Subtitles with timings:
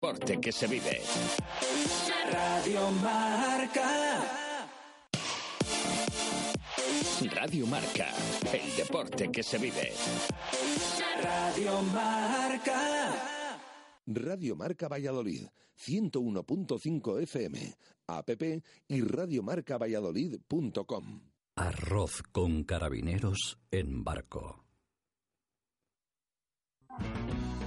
[0.00, 1.00] Deporte que se vive.
[2.30, 4.22] Radio Marca.
[7.34, 8.06] Radio Marca.
[8.52, 9.92] El deporte que se vive.
[11.20, 13.58] Radio Marca.
[14.06, 17.74] Radio Marca Valladolid, 101.5 FM,
[18.06, 18.30] app
[18.86, 21.22] y radiomarcavalladolid.com.
[21.56, 24.67] Arroz con carabineros en barco.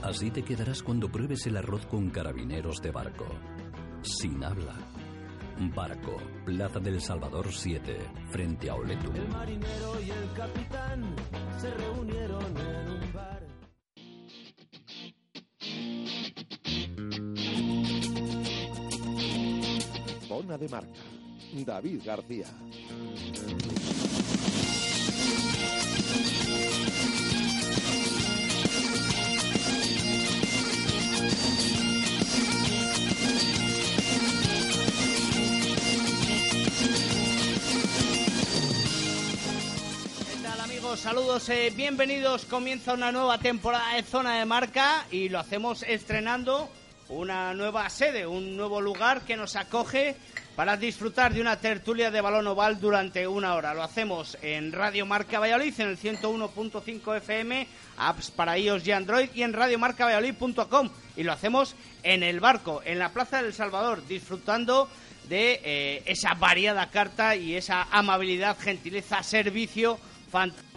[0.04, 3.26] Así te quedarás cuando pruebes el arroz con carabineros de barco.
[4.02, 4.76] Sin habla.
[5.70, 7.98] Barco, Plaza del Salvador 7,
[8.32, 9.12] frente a Oletu.
[9.12, 11.16] El marinero y el capitán
[11.60, 13.48] se reunieron en un bar.
[20.28, 21.00] Zona de Marca,
[21.64, 22.48] David García.
[40.96, 42.44] Saludos, eh, bienvenidos.
[42.44, 46.70] Comienza una nueva temporada de Zona de Marca y lo hacemos estrenando
[47.08, 50.18] una nueva sede, un nuevo lugar que nos acoge
[50.56, 53.74] para disfrutar de una tertulia de balón oval durante una hora.
[53.74, 59.30] Lo hacemos en Radio Marca Valladolid, en el 101.5 FM, apps para iOS y Android
[59.34, 60.90] y en radiomarcavalladolid.com.
[61.16, 64.90] Y lo hacemos en el barco, en la Plaza del Salvador, disfrutando
[65.30, 69.98] de eh, esa variada carta y esa amabilidad, gentileza, servicio
[70.30, 70.71] fantástico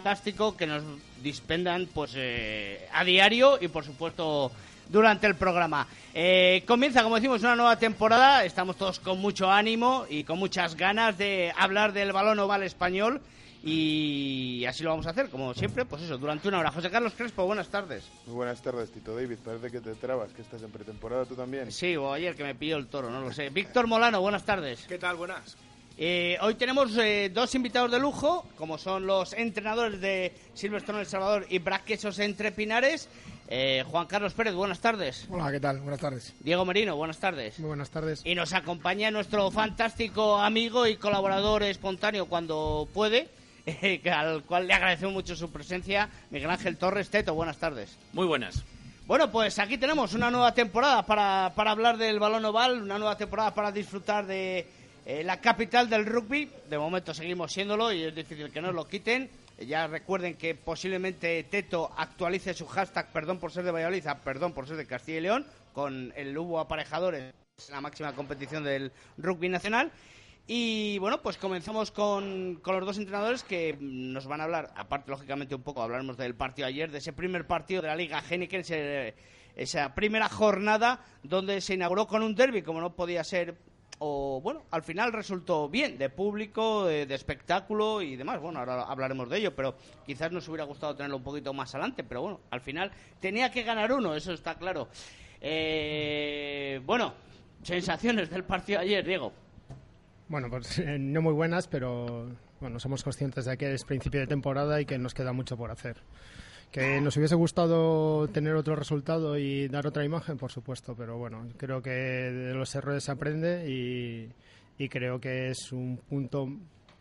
[0.57, 0.83] que nos
[1.23, 4.51] dispendan pues eh, a diario y por supuesto
[4.87, 5.87] durante el programa.
[6.13, 8.45] Eh, comienza, como decimos, una nueva temporada.
[8.45, 13.19] Estamos todos con mucho ánimo y con muchas ganas de hablar del balón oval español.
[13.63, 16.71] Y así lo vamos a hacer, como siempre, pues eso, durante una hora.
[16.71, 18.03] José Carlos Crespo, buenas tardes.
[18.27, 19.39] Muy buenas tardes, Tito David.
[19.43, 21.71] Parece que te trabas, que estás en pretemporada tú también.
[21.71, 23.49] Sí, o ayer que me pilló el toro, no lo sé.
[23.49, 24.85] Víctor Molano, buenas tardes.
[24.87, 25.15] ¿Qué tal?
[25.15, 25.57] Buenas.
[25.97, 31.05] Eh, hoy tenemos eh, dos invitados de lujo, como son los entrenadores de Silverstone El
[31.05, 33.07] Salvador y Braquesos Entre Pinares.
[33.47, 35.25] Eh, Juan Carlos Pérez, buenas tardes.
[35.29, 35.79] Hola, ¿qué tal?
[35.79, 36.33] Buenas tardes.
[36.41, 37.59] Diego Merino, buenas tardes.
[37.59, 38.21] Muy buenas tardes.
[38.25, 43.29] Y nos acompaña nuestro fantástico amigo y colaborador espontáneo cuando puede,
[43.65, 47.97] eh, que- al cual le agradecemos mucho su presencia, Miguel Ángel Torres Teto, buenas tardes.
[48.11, 48.63] Muy buenas.
[49.07, 53.15] Bueno, pues aquí tenemos una nueva temporada para, para hablar del balón oval, una nueva
[53.15, 54.65] temporada para disfrutar de
[55.05, 56.49] eh, la capital del rugby.
[56.69, 59.29] De momento seguimos siéndolo y es difícil que nos lo quiten.
[59.59, 64.67] Ya recuerden que posiblemente Teto actualice su hashtag perdón por ser de Valladolid perdón por
[64.67, 67.33] ser de Castilla y León con el Hubo Aparejadores,
[67.69, 69.91] la máxima competición del rugby nacional.
[70.47, 75.09] Y bueno, pues comenzamos con, con los dos entrenadores que nos van a hablar, aparte
[75.09, 78.63] lógicamente un poco, hablaremos del partido ayer, de ese primer partido de la Liga Heineken,
[79.55, 83.57] esa primera jornada donde se inauguró con un derby, como no podía ser,
[83.99, 88.41] o bueno, al final resultó bien, de público, de, de espectáculo y demás.
[88.41, 89.75] Bueno, ahora hablaremos de ello, pero
[90.05, 93.63] quizás nos hubiera gustado tenerlo un poquito más adelante, pero bueno, al final tenía que
[93.63, 94.87] ganar uno, eso está claro.
[95.41, 97.13] Eh, bueno,
[97.61, 99.31] sensaciones del partido ayer, Diego.
[100.27, 104.27] Bueno, pues eh, no muy buenas, pero bueno, somos conscientes de que es principio de
[104.27, 105.97] temporada y que nos queda mucho por hacer.
[106.75, 111.47] Que nos hubiese gustado tener otro resultado y dar otra imagen, por supuesto, pero bueno,
[111.55, 113.63] creo que de los errores se aprende
[114.77, 116.49] y, creo que es un punto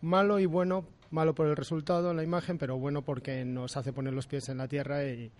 [0.00, 4.14] malo y bueno, malo por el resultado, la imagen, pero bueno porque nos hace poner
[4.14, 5.32] los pies en la tierra y,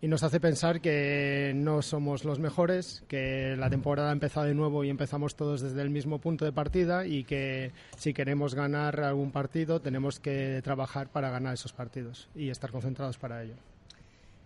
[0.00, 4.54] y nos hace pensar que no somos los mejores, que la temporada ha empezado de
[4.54, 9.00] nuevo y empezamos todos desde el mismo punto de partida y que si queremos ganar
[9.00, 13.54] algún partido tenemos que trabajar para ganar esos partidos y estar concentrados para ello.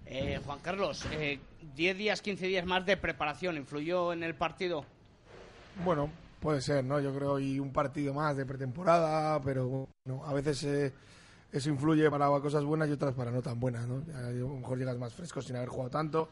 [0.07, 1.39] Eh, Juan Carlos, eh,
[1.77, 4.85] 10 días, 15 días más de preparación, ¿influyó en el partido?
[5.85, 6.11] Bueno,
[6.41, 7.01] puede ser, ¿no?
[7.01, 10.93] Yo creo y un partido más de pretemporada, pero bueno, a veces eh,
[11.53, 14.03] eso influye para cosas buenas y otras para no tan buenas, ¿no?
[14.17, 16.29] A lo mejor llegas más fresco sin haber jugado tanto.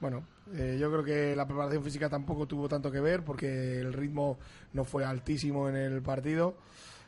[0.00, 0.24] Bueno,
[0.54, 4.38] eh, yo creo que la preparación física tampoco tuvo tanto que ver porque el ritmo
[4.72, 6.56] no fue altísimo en el partido.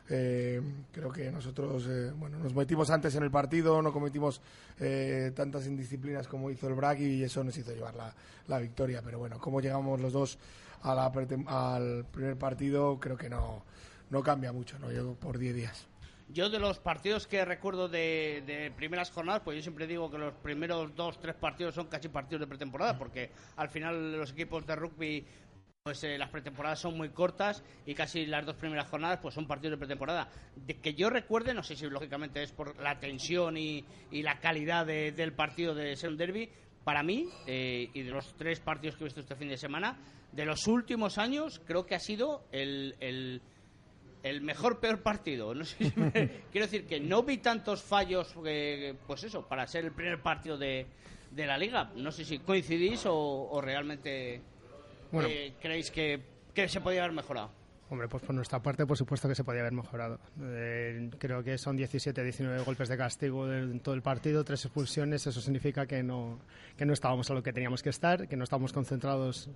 [0.07, 0.61] Eh,
[0.91, 4.39] creo que nosotros eh, bueno, nos metimos antes en el partido, no cometimos
[4.79, 8.13] eh, tantas indisciplinas como hizo el Bragi y eso nos hizo llevar la,
[8.47, 9.01] la victoria.
[9.03, 10.37] Pero bueno, cómo llegamos los dos
[10.83, 13.63] a la al primer partido creo que no,
[14.11, 14.91] no cambia mucho, ¿no?
[14.91, 15.87] Yo por 10 días.
[16.29, 20.17] Yo de los partidos que recuerdo de, de primeras jornadas, pues yo siempre digo que
[20.17, 24.65] los primeros dos, tres partidos son casi partidos de pretemporada, porque al final los equipos
[24.65, 25.25] de rugby,
[25.83, 29.45] pues eh, las pretemporadas son muy cortas y casi las dos primeras jornadas pues son
[29.47, 30.27] partidos de pretemporada.
[30.55, 34.39] De que yo recuerde, no sé si lógicamente es por la tensión y, y la
[34.39, 36.49] calidad de- del partido de ser un derby,
[36.83, 39.97] para mí, eh, y de los tres partidos que he visto este fin de semana,
[40.31, 43.41] de los últimos años, creo que ha sido el- el
[44.29, 45.53] el mejor peor partido.
[45.53, 46.11] No sé si me-
[46.51, 50.57] quiero decir que no vi tantos fallos, eh, pues eso, para ser el primer partido
[50.57, 50.87] de,
[51.31, 51.91] de la liga.
[51.95, 54.41] No sé si coincidís o, o realmente
[55.11, 55.29] Bueno.
[55.31, 56.19] eh, creéis que,
[56.53, 57.51] que se podía haber mejorado.
[57.87, 60.19] Hombre, pues por nuestra parte, por supuesto que se podía haber mejorado.
[60.41, 65.27] Eh, creo que son 17, 19 golpes de castigo en todo el partido, tres expulsiones.
[65.27, 66.39] Eso significa que no,
[66.77, 69.51] que no estábamos a lo que teníamos que estar, que no estábamos concentrados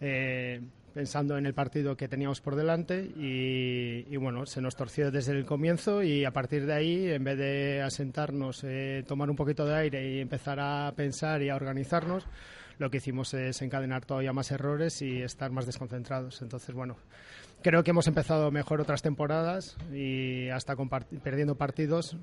[0.00, 0.60] eh,
[0.92, 3.04] pensando en el partido que teníamos por delante.
[3.16, 7.22] Y, y bueno, se nos torció desde el comienzo y a partir de ahí, en
[7.22, 11.54] vez de asentarnos, eh, tomar un poquito de aire y empezar a pensar y a
[11.54, 12.26] organizarnos,
[12.80, 16.40] lo que hicimos es encadenar todavía más errores y estar más desconcentrados.
[16.40, 16.96] Entonces, bueno,
[17.62, 20.76] creo que hemos empezado mejor otras temporadas y hasta
[21.22, 22.16] perdiendo partidos.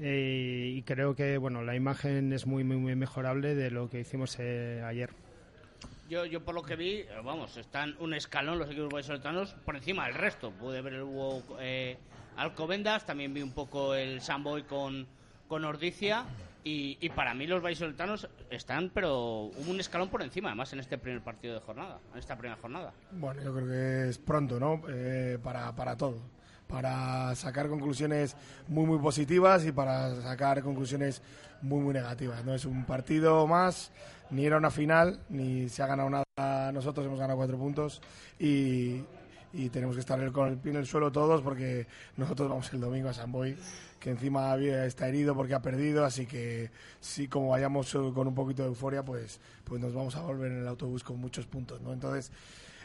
[0.00, 4.00] Eh, y creo que bueno la imagen es muy muy muy mejorable de lo que
[4.00, 5.10] hicimos eh, ayer.
[6.08, 10.06] Yo, yo por lo que vi, vamos, están un escalón los equipos vallisoletanos por encima
[10.06, 10.50] del resto.
[10.52, 11.98] Pude ver el Hugo eh,
[12.36, 15.06] Alcobendas, también vi un poco el Samboy con,
[15.48, 16.24] con Ordicia.
[16.68, 20.98] Y, y para mí los vallisoletanos están, pero un escalón por encima, además en este
[20.98, 22.92] primer partido de jornada, en esta primera jornada.
[23.12, 24.82] Bueno, yo creo que es pronto, ¿no?
[24.90, 26.18] Eh, para, para todo.
[26.66, 28.36] Para sacar conclusiones
[28.66, 31.22] muy, muy positivas y para sacar conclusiones
[31.62, 32.44] muy, muy negativas.
[32.44, 33.90] No es un partido más,
[34.28, 36.70] ni era una final, ni se ha ganado nada.
[36.70, 38.02] Nosotros hemos ganado cuatro puntos
[38.38, 39.00] y,
[39.52, 41.86] y tenemos que estar con el pie en el suelo todos porque
[42.16, 43.56] nosotros vamos el domingo a San Boy,
[43.98, 48.62] que encima está herido porque ha perdido, así que si como vayamos con un poquito
[48.62, 51.92] de euforia, pues, pues nos vamos a volver en el autobús con muchos puntos, ¿no?
[51.92, 52.30] Entonces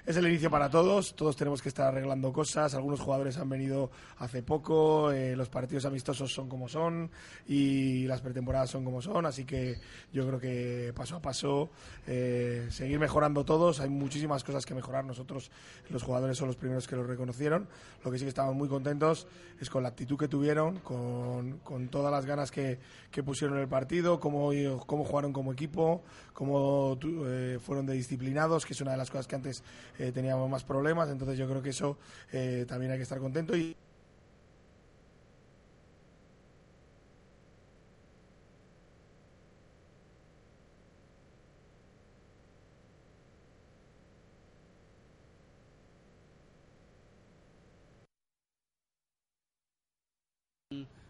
[0.05, 3.89] es el inicio para todos, todos tenemos que estar arreglando cosas, algunos jugadores han venido
[4.17, 7.09] hace poco, eh, los partidos amistosos son como son
[7.47, 9.79] y las pretemporadas son como son, así que
[10.11, 11.69] yo creo que paso a paso
[12.05, 15.51] eh, seguir mejorando todos, hay muchísimas cosas que mejorar, nosotros
[15.89, 17.69] los jugadores son los primeros que lo reconocieron,
[18.03, 19.27] lo que sí que estamos muy contentos
[19.61, 22.77] es con la actitud que tuvieron, con, con todas las ganas que,
[23.09, 24.51] que pusieron en el partido, cómo,
[24.85, 26.03] cómo jugaron como equipo,
[26.33, 29.63] cómo eh, fueron de disciplinados, que es una de las cosas que antes
[29.99, 31.97] eh, teníamos más problemas, entonces yo creo que eso
[32.31, 33.75] eh, también hay que estar contento y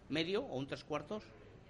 [0.09, 1.23] ¿Medio o un tres cuartos?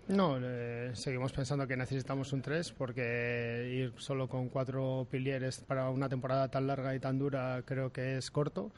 [0.08, 5.90] No, eh, seguimos pensando que necesitamos un 3 porque ir solo con cuatro pilieres para
[5.90, 8.70] una temporada tan larga y tan dura creo que es corto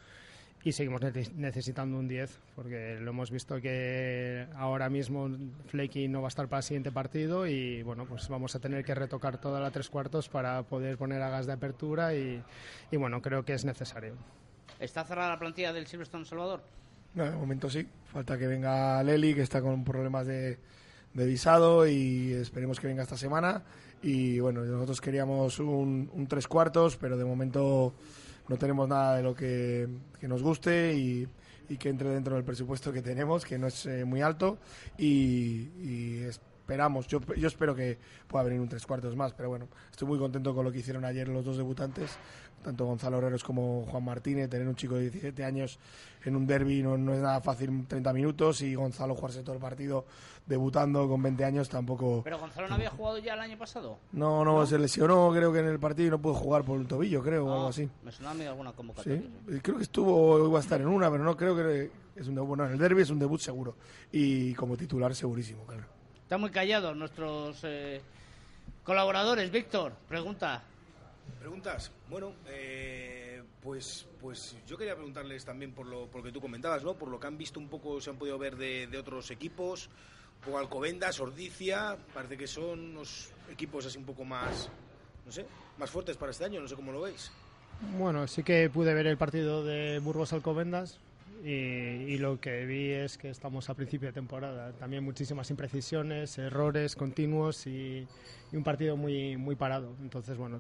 [0.64, 5.28] y seguimos nece- necesitando un 10 porque lo hemos visto que ahora mismo
[5.68, 8.86] Flecky no va a estar para el siguiente partido y bueno, pues vamos a tener
[8.86, 12.44] que retocar toda la tres cuartos para poder poner a gas de apertura y,
[12.92, 14.14] y bueno, creo que es necesario.
[14.80, 16.62] ¿Está cerrada la plantilla del Silverstone Salvador?
[17.16, 17.88] No, de momento sí.
[18.12, 20.58] Falta que venga Leli, que está con problemas de,
[21.16, 23.64] de visado y esperemos que venga esta semana.
[24.04, 27.96] Y bueno, nosotros queríamos un, un tres cuartos, pero de momento
[28.48, 29.88] no tenemos nada de lo que,
[30.22, 31.28] nos guste y,
[31.70, 34.60] y que entre dentro del presupuesto que tenemos, que no es eh, muy alto.
[34.98, 39.70] Y, y esperamos, yo, yo espero que pueda venir un tres cuartos más, pero bueno,
[39.90, 42.18] estoy muy contento con lo que hicieron ayer los dos debutantes
[42.66, 45.78] tanto Gonzalo Herreros como Juan Martínez, tener un chico de 17 años
[46.24, 49.62] en un derby no, no es nada fácil 30 minutos y Gonzalo jugarse todo el
[49.62, 50.06] partido
[50.48, 52.22] debutando con 20 años tampoco...
[52.24, 54.00] ¿Pero Gonzalo no había jugado ya el año pasado?
[54.14, 56.88] No, no, se lesionó creo que en el partido y no pudo jugar por el
[56.88, 57.88] tobillo, creo, o algo Ah, así.
[58.04, 59.22] Me sonaba a mí alguna convocatoria.
[59.22, 62.34] Sí, creo que estuvo, iba a estar en una, pero no creo que es un
[62.34, 62.48] debut.
[62.48, 63.76] Bueno, en el derby es un debut seguro
[64.12, 65.84] y como titular segurísimo, claro.
[66.24, 68.02] Están muy callados nuestros eh,
[68.84, 69.52] colaboradores.
[69.52, 70.64] Víctor, pregunta.
[71.46, 71.92] ¿Preguntas?
[72.10, 76.84] Bueno, eh, pues, pues yo quería preguntarles también por lo, por lo que tú comentabas,
[76.84, 76.96] ¿no?
[76.96, 79.92] Por lo que han visto un poco, se han podido ver de, de otros equipos,
[80.44, 84.72] poco Alcobendas, Ordicia, parece que son unos equipos así un poco más,
[85.24, 85.46] no sé,
[85.78, 87.32] más fuertes para este año, no sé cómo lo veis.
[87.96, 90.98] Bueno, sí que pude ver el partido de Burgos Alcobendas
[91.44, 94.72] y, y lo que vi es que estamos a principio de temporada.
[94.72, 98.08] También muchísimas imprecisiones, errores continuos y,
[98.52, 99.94] y un partido muy, muy parado.
[100.02, 100.60] Entonces, bueno,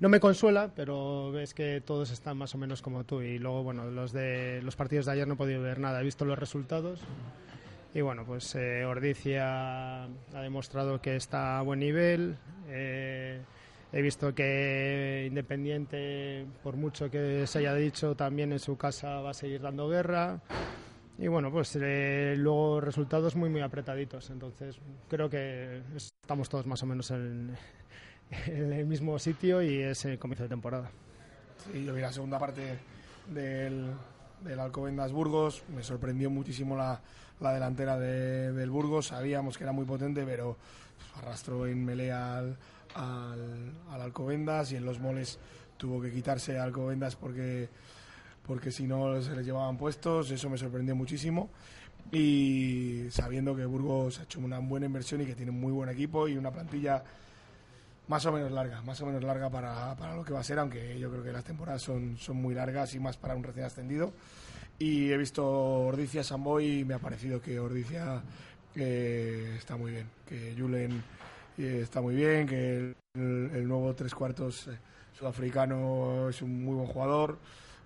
[0.00, 3.22] no me consuela, pero ves que todos están más o menos como tú.
[3.22, 6.04] Y luego, bueno, los, de, los partidos de ayer no he podido ver nada, he
[6.04, 7.00] visto los resultados.
[7.94, 12.36] Y bueno, pues eh, Ordicia ha demostrado que está a buen nivel.
[12.68, 13.42] eh,
[13.92, 19.30] he visto que Independiente, por mucho que se haya dicho, también en su casa va
[19.30, 20.40] a seguir dando guerra.
[21.18, 24.30] Y bueno, pues eh, luego resultados muy, muy apretaditos.
[24.30, 27.54] Entonces creo que estamos todos más o menos en,
[28.46, 30.90] en el mismo sitio y es el comienzo de temporada.
[31.72, 32.78] Sí, yo vi la segunda parte
[33.28, 33.90] del,
[34.42, 35.62] del Alcobendas Burgos.
[35.74, 37.00] Me sorprendió muchísimo la,
[37.40, 39.08] la delantera de- del Burgos.
[39.08, 40.56] Sabíamos que era muy potente, pero
[41.16, 42.56] arrastró en melea al,
[42.94, 45.38] al, al Alcobendas y en los moles
[45.76, 47.68] tuvo que quitarse Alcobendas porque,
[48.46, 50.30] porque si no se les llevaban puestos.
[50.30, 51.50] Eso me sorprendió muchísimo.
[52.10, 55.88] Y sabiendo que Burgos ha hecho una buena inversión y que tiene un muy buen
[55.88, 57.02] equipo y una plantilla
[58.08, 60.58] más o menos larga, más o menos larga para, para lo que va a ser,
[60.58, 63.66] aunque yo creo que las temporadas son, son muy largas y más para un recién
[63.66, 64.12] ascendido.
[64.78, 68.22] Y he visto Ordicia Samboy y me ha parecido que Ordicia
[68.74, 71.02] eh, está muy bien, que Julen
[71.58, 74.78] eh, está muy bien, que el, nuevo tres cuartos eh,
[75.16, 77.38] sudafricano es un muy buen jugador.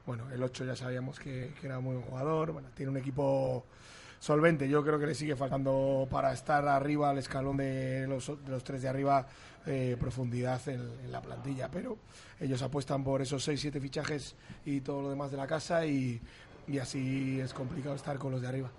[0.07, 2.53] Bueno, el 8 ya sabíamos que, que era muy buen jugador.
[2.53, 3.67] Bueno, tiene un equipo
[4.19, 4.69] solvente.
[4.69, 8.65] Yo creo que le sigue faltando para estar arriba al escalón de los, de los
[8.65, 9.27] tres de arriba
[9.67, 11.71] eh, profundidad en, en la plantilla.
[11.71, 11.99] Pero
[12.41, 16.21] ellos apuestan por esos 6-7 fichajes y todo lo demás de la casa y,
[16.69, 18.71] y así es complicado estar con los de arriba.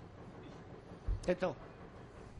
[1.24, 1.54] Teto.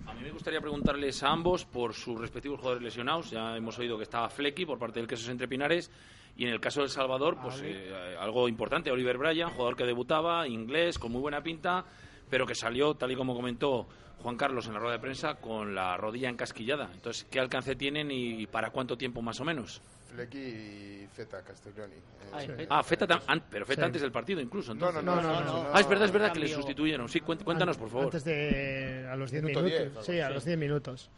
[0.07, 3.31] A mí me gustaría preguntarles a ambos por sus respectivos jugadores lesionados.
[3.31, 5.90] Ya hemos oído que estaba Flecky por parte del Quesos Entre Pinares.
[6.37, 8.90] Y en el caso del Salvador, pues eh, algo importante.
[8.90, 11.85] Oliver Bryan, jugador que debutaba, inglés, con muy buena pinta,
[12.30, 13.88] pero que salió, tal y como comentó
[14.23, 16.90] Juan Carlos en la rueda de prensa, con la rodilla encasquillada.
[16.92, 19.80] Entonces, ¿qué alcance tienen y para cuánto tiempo más o menos?
[20.12, 21.94] Flecky y Feta Castelloni.
[21.94, 22.66] Eh.
[22.70, 23.20] Ah, Feta,
[23.50, 23.87] pero Feta Sí.
[23.87, 24.75] antes del partido incluso.
[24.75, 25.66] No, no, no, no, no, no.
[25.73, 27.08] Ah, es verdad, es verdad que le sustituyeron.
[27.08, 28.04] Sí, cuént- cuéntanos, por favor.
[28.06, 29.80] Antes de a los 10 Minuto minutos.
[29.80, 31.11] 10, algo sí, a los 10 minutos.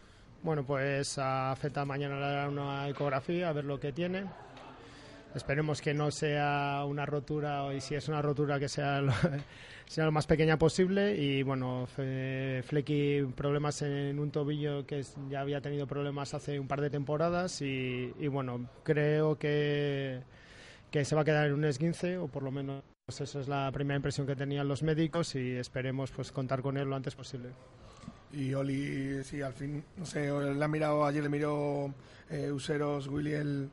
[0.43, 4.25] Bueno, pues a Feta mañana le hará una ecografía a ver lo que tiene.
[5.35, 9.13] Esperemos que no sea una rotura y si es una rotura que sea lo,
[9.87, 15.61] sea lo más pequeña posible y bueno, Flecky problemas en un tobillo que ya había
[15.61, 20.21] tenido problemas hace un par de temporadas y, y bueno, creo que,
[20.91, 23.71] que se va a quedar en un esguince o por lo menos esa es la
[23.73, 27.51] primera impresión que tenían los médicos y esperemos pues contar con él lo antes posible.
[28.33, 31.93] Y Oli, sí, al fin, no sé, le mirado, ayer le miró
[32.31, 33.71] eh, Useros, Willy el-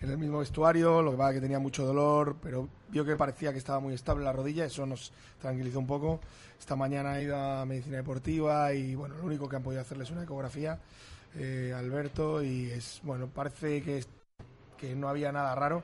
[0.00, 3.52] en el mismo vestuario, lo que pasa que tenía mucho dolor, pero vio que parecía
[3.52, 6.20] que estaba muy estable la rodilla, eso nos tranquilizó un poco.
[6.58, 10.04] Esta mañana ha ido a medicina deportiva y bueno, lo único que han podido hacerle
[10.04, 10.78] es una ecografía,
[11.36, 14.08] eh, Alberto, y es, bueno, parece que, es-
[14.76, 15.82] que no había nada raro.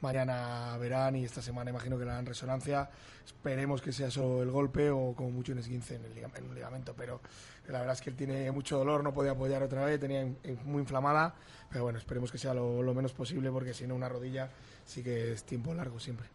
[0.00, 2.88] Mañana verán y esta semana imagino que le harán resonancia.
[3.24, 6.54] Esperemos que sea solo el golpe o como mucho un esguince en, el en un
[6.54, 7.20] ligamento, pero
[7.68, 10.24] la verdad es que él tiene mucho dolor, no podía apoyar otra vez, tenía
[10.64, 11.34] muy inflamada,
[11.70, 14.50] pero bueno, esperemos que sea lo, lo menos posible porque si no una rodilla
[14.84, 16.28] sí que es tiempo largo siempre.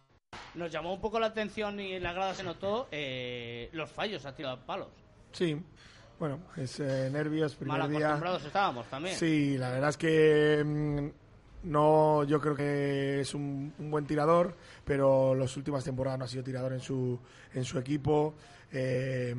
[0.54, 4.24] Nos llamó un poco la atención y en la grada se notó eh, los fallos
[4.26, 4.88] a tirado palos.
[5.32, 5.58] Sí,
[6.18, 7.98] bueno, es eh, nervios, primer Mal día.
[8.00, 9.16] acostumbrados estábamos también.
[9.16, 14.56] Sí, la verdad es que mm, no, yo creo que es un, un buen tirador,
[14.84, 17.18] pero las últimas temporadas no ha sido tirador en su,
[17.54, 18.34] en su equipo
[18.72, 19.34] eh,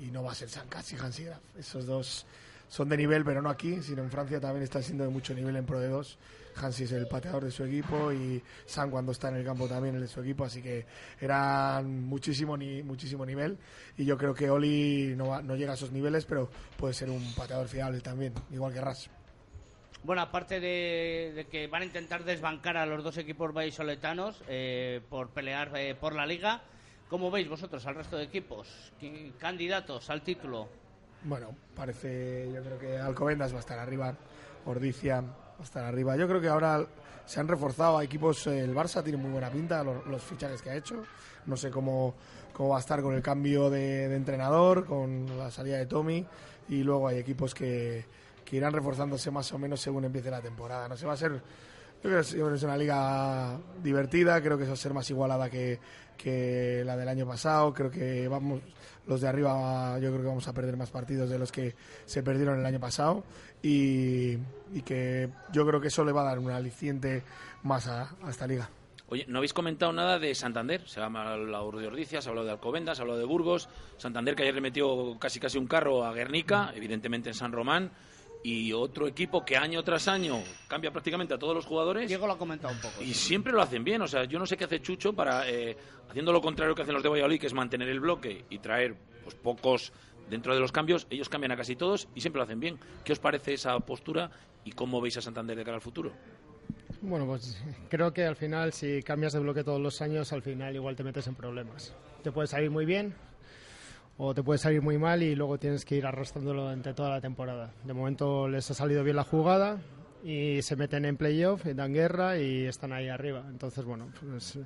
[0.00, 1.40] y no va a ser Sancas y Hansi Graf.
[1.58, 2.26] Esos dos
[2.68, 5.54] son de nivel, pero no aquí, sino en Francia también están siendo de mucho nivel
[5.56, 6.18] en Pro de 2.
[6.58, 9.94] Hansi es el pateador de su equipo y San cuando está en el campo también
[9.96, 10.86] es de su equipo, así que
[11.20, 13.58] eran muchísimo ni, muchísimo nivel
[13.98, 16.48] y yo creo que Oli no, va- no llega a esos niveles, pero
[16.78, 19.10] puede ser un pateador fiable también, igual que Ras.
[20.02, 25.00] Bueno, aparte de, de que van a intentar desbancar a los dos equipos vallisoletanos eh,
[25.10, 26.62] por pelear eh, por la liga,
[27.08, 28.92] ¿cómo veis vosotros al resto de equipos?
[28.98, 30.68] ¿Qué- Candidatos al título.
[31.24, 34.14] Bueno, parece, yo creo que Alcobendas va a estar arriba,
[34.66, 36.16] Ordicia va a estar arriba.
[36.16, 36.86] Yo creo que ahora
[37.24, 40.70] se han reforzado a equipos, el Barça tiene muy buena pinta, los, los fichajes que
[40.70, 41.02] ha hecho.
[41.46, 42.14] No sé cómo,
[42.52, 46.24] cómo va a estar con el cambio de, de entrenador, con la salida de Tommy,
[46.68, 48.04] y luego hay equipos que,
[48.44, 50.88] que irán reforzándose más o menos según empiece la temporada.
[50.88, 51.40] No sé, va a ser
[52.02, 55.78] yo creo que es una liga divertida, creo que va a ser más igualada que,
[56.16, 57.72] que la del año pasado.
[57.72, 58.60] Creo que vamos,
[59.06, 62.22] los de arriba, yo creo que vamos a perder más partidos de los que se
[62.22, 63.24] perdieron el año pasado.
[63.62, 64.38] Y,
[64.72, 67.22] y que yo creo que eso le va a dar un aliciente
[67.62, 68.68] más a, a esta liga.
[69.08, 70.88] Oye, no habéis comentado nada de Santander.
[70.88, 73.68] Se ha hablado de Ordizia, se ha hablado de Alcobendas, se ha hablado de Burgos.
[73.98, 77.92] Santander, que ayer le metió casi casi un carro a Guernica, evidentemente en San Román.
[78.42, 82.08] Y otro equipo que año tras año cambia prácticamente a todos los jugadores.
[82.08, 83.02] Diego lo ha comentado un poco.
[83.02, 84.02] Y siempre lo hacen bien.
[84.02, 85.76] O sea, yo no sé qué hace Chucho para, eh,
[86.08, 88.94] haciendo lo contrario que hacen los de Valladolid, que es mantener el bloque y traer
[89.24, 89.92] pues, pocos
[90.30, 91.06] dentro de los cambios.
[91.10, 92.78] Ellos cambian a casi todos y siempre lo hacen bien.
[93.04, 94.30] ¿Qué os parece esa postura
[94.64, 96.12] y cómo veis a Santander de cara al futuro?
[97.02, 100.74] Bueno, pues creo que al final si cambias de bloque todos los años, al final
[100.74, 101.94] igual te metes en problemas.
[102.22, 103.14] Te puede salir muy bien
[104.18, 107.20] o te puede salir muy mal y luego tienes que ir arrastrándolo durante toda la
[107.20, 107.72] temporada.
[107.84, 109.78] De momento les ha salido bien la jugada
[110.24, 113.44] y se meten en playoff, dan guerra y están ahí arriba.
[113.48, 114.58] Entonces, bueno, pues,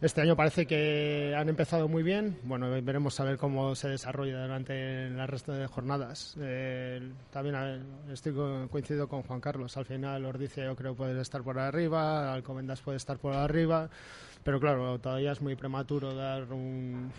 [0.00, 2.38] este año parece que han empezado muy bien.
[2.42, 6.36] Bueno, veremos a ver cómo se desarrolla durante el resto de jornadas.
[6.40, 7.54] Eh, también
[8.10, 9.76] estoy co- coincido con Juan Carlos.
[9.76, 13.88] Al final, Ordicia yo creo puede estar por arriba, Alcomendas puede estar por arriba,
[14.42, 17.12] pero claro, todavía es muy prematuro dar un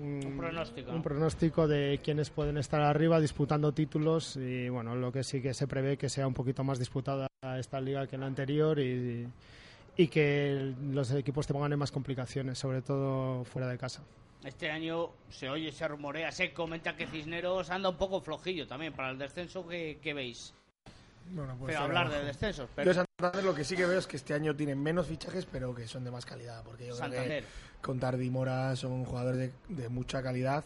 [0.00, 0.90] Un pronóstico.
[0.90, 5.52] un pronóstico de quiénes pueden estar arriba disputando títulos y bueno, lo que sí que
[5.54, 7.26] se prevé que sea un poquito más disputada
[7.58, 9.28] esta liga que la anterior y,
[9.96, 14.02] y que los equipos te pongan en más complicaciones, sobre todo fuera de casa.
[14.44, 18.92] Este año se oye, se rumorea, se comenta que Cisneros anda un poco flojillo también
[18.92, 19.66] para el descenso.
[19.68, 20.52] ¿Qué, qué veis?
[21.30, 22.68] Bueno, pues Pero hablar de descensos.
[22.68, 22.94] Yo Pero...
[22.94, 25.86] Santander lo que sí que veo es que este año tienen menos fichajes, pero que
[25.86, 26.64] son de más calidad.
[26.64, 27.26] Porque yo Santander.
[27.26, 27.46] creo que
[27.82, 30.64] Contardi y Mora son jugadores de, de mucha calidad.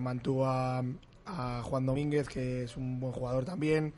[0.00, 0.82] Mantuvo a,
[1.26, 3.92] a Juan Domínguez, que es un buen jugador también.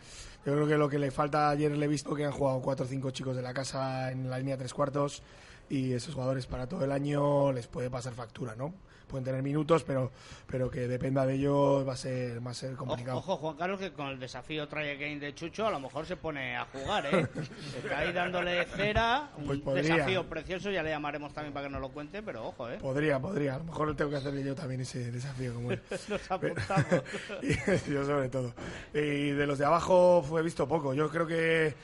[0.44, 2.86] Yo creo que lo que le falta, ayer le he visto que han jugado cuatro
[2.86, 5.22] o cinco chicos de la casa en la línea tres cuartos.
[5.70, 8.72] Y esos jugadores para todo el año les puede pasar factura, ¿no?
[9.08, 10.12] Pueden tener minutos, pero,
[10.46, 13.18] pero que dependa de ellos va a ser, va a ser complicado.
[13.18, 16.16] Ojo, Juan Carlos, que con el desafío Try Again de Chucho a lo mejor se
[16.16, 17.26] pone a jugar, ¿eh?
[17.82, 19.30] Está ahí dándole cera.
[19.36, 19.94] Un Pues podría.
[19.94, 22.78] desafío precioso, ya le llamaremos también para que nos lo cuente, pero ojo, ¿eh?
[22.80, 23.54] Podría, podría.
[23.54, 25.80] A lo mejor tengo que hacerle yo también ese desafío como él.
[26.08, 27.02] Nos apuntamos.
[27.42, 28.52] y yo sobre todo.
[28.92, 30.92] Y de los de abajo fue visto poco.
[30.94, 31.74] Yo creo que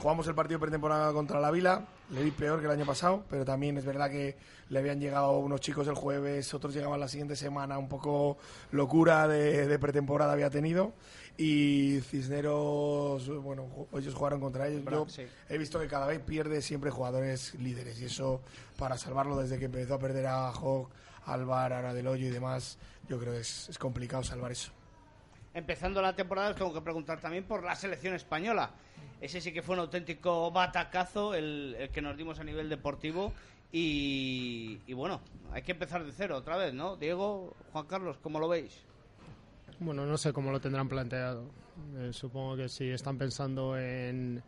[0.00, 1.84] jugamos el partido pretemporada contra la Vila.
[2.10, 4.36] Le vi peor que el año pasado, pero también es verdad que
[4.68, 7.78] le habían llegado unos chicos el jueves, otros llegaban la siguiente semana.
[7.78, 8.38] Un poco
[8.72, 10.92] locura de, de pretemporada había tenido.
[11.36, 14.82] Y Cisneros, bueno, ellos jugaron contra ellos.
[14.90, 15.26] Yo Sí.
[15.48, 18.40] he visto que cada vez pierde siempre jugadores líderes y eso
[18.78, 20.88] para salvarlo desde que empezó a perder a Hawk,
[21.26, 24.72] Alvar, ahora del Hoyo y demás, yo creo que es, es complicado salvar eso.
[25.52, 28.70] Empezando la temporada os tengo que preguntar también por la selección española.
[29.20, 33.32] Ese sí que fue un auténtico batacazo el, que nos dimos a nivel deportivo
[33.72, 35.20] y, y bueno,
[35.52, 36.96] hay que empezar de cero otra vez, ¿no?
[36.96, 38.78] Diego, Juan Carlos, ¿cómo lo veis?
[39.80, 41.44] Bueno, no sé cómo lo tendrán planteado.
[41.96, 44.42] Eh, supongo que si están pensando en,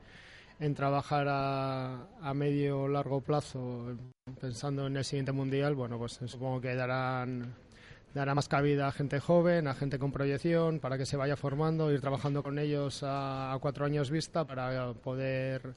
[0.60, 3.96] en trabajar a, a medio o largo plazo,
[4.40, 7.54] pensando en el siguiente mundial, bueno, pues supongo que darán
[8.14, 11.90] dará más cabida a gente joven, a gente con proyección, para que se vaya formando,
[11.90, 15.74] ir trabajando con ellos a, cuatro años vista para poder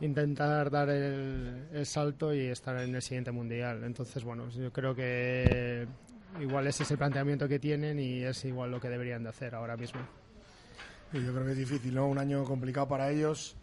[0.00, 3.84] intentar dar el, salto y estar en el siguiente mundial.
[3.84, 5.86] Entonces, bueno, yo creo que
[6.40, 9.54] igual ese es el planteamiento que tienen y es igual lo que deberían de hacer
[9.54, 10.00] ahora mismo.
[11.12, 12.08] Yo creo que es difícil, ¿no?
[12.08, 13.56] Un año complicado para ellos.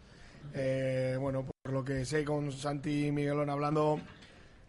[0.54, 4.00] Eh, bueno, por lo que sé con Santi y Miguelón hablando,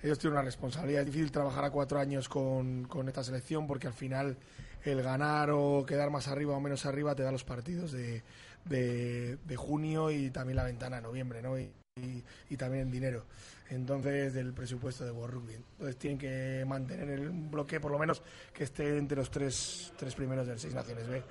[0.04, 1.02] ellos tienen una responsabilidad.
[1.02, 4.38] Es difícil trabajar a cuatro años con, con esta selección porque al final
[4.84, 8.22] el ganar o quedar más arriba o menos arriba te da los partidos de,
[8.66, 11.58] de, junio y también la ventana de noviembre, ¿no?
[11.58, 13.26] Y también en dinero.
[13.70, 15.54] Entonces, del presupuesto de World Rugby.
[15.54, 18.22] Entonces, tienen que mantener el bloque, por lo menos,
[18.54, 21.24] que esté entre los tres, tres primeros del Seis Naciones B.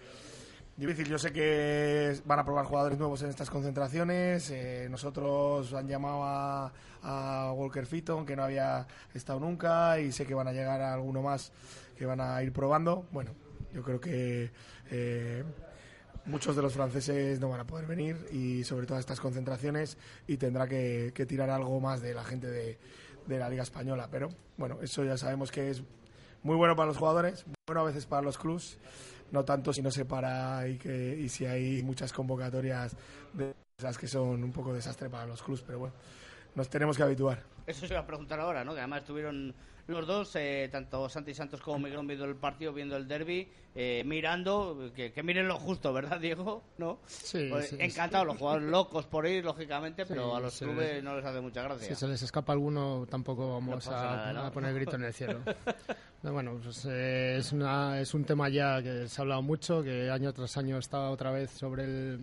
[0.74, 4.50] Difícil, yo sé que van a probar jugadores nuevos en estas concentraciones.
[4.50, 10.34] eh, nosotros han llamado a, Walker Fitton, que no había estado nunca, y sé que
[10.34, 11.52] van a llegar a alguno más
[11.96, 13.06] que van a ir probando.
[13.12, 13.32] Bueno,
[13.74, 14.50] yo creo que
[14.90, 15.44] eh,
[16.24, 19.98] muchos de los franceses no van a poder venir, y sobre todo a estas concentraciones,
[20.26, 22.78] y tendrá que, que tirar algo más de la gente de,
[23.26, 24.08] de la Liga Española.
[24.10, 25.82] Pero bueno, eso ya sabemos que es
[26.42, 28.78] muy bueno para los jugadores, bueno a veces para los clubs
[29.32, 32.94] no tanto si no se para y, que, y si hay muchas convocatorias
[33.32, 35.94] de esas que son un poco desastre para los clubs, pero bueno,
[36.54, 37.42] nos tenemos que habituar.
[37.66, 38.74] Eso se iba a preguntar ahora, ¿no?
[38.74, 39.54] Que además estuvieron
[39.86, 44.02] los dos, eh, tanto Santi Santos como Miguel viendo el partido, viendo el derby, eh,
[44.06, 46.62] mirando, que, que miren lo justo, ¿verdad, Diego?
[46.78, 47.00] ¿No?
[47.06, 51.02] Sí, Pues sí, Encantados, los jugadores locos por ir, lógicamente, pero Sí, a los clubes
[51.02, 51.88] no les hace mucha gracia.
[51.88, 54.42] Si se les escapa alguno, tampoco vamos a, nada, ¿no?
[54.44, 55.40] a poner grito en el cielo.
[56.22, 59.82] No, bueno, pues eh, es, una, es un tema ya que se ha hablado mucho,
[59.82, 62.20] que año tras año está otra vez sobre el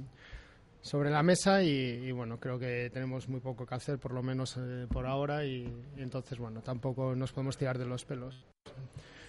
[0.82, 4.24] sobre la mesa y, y, bueno, creo que tenemos muy poco que hacer, por lo
[4.24, 5.66] menos eh, por ahora, y,
[5.98, 8.46] y, entonces, bueno, tampoco nos podemos tirar de los pelos.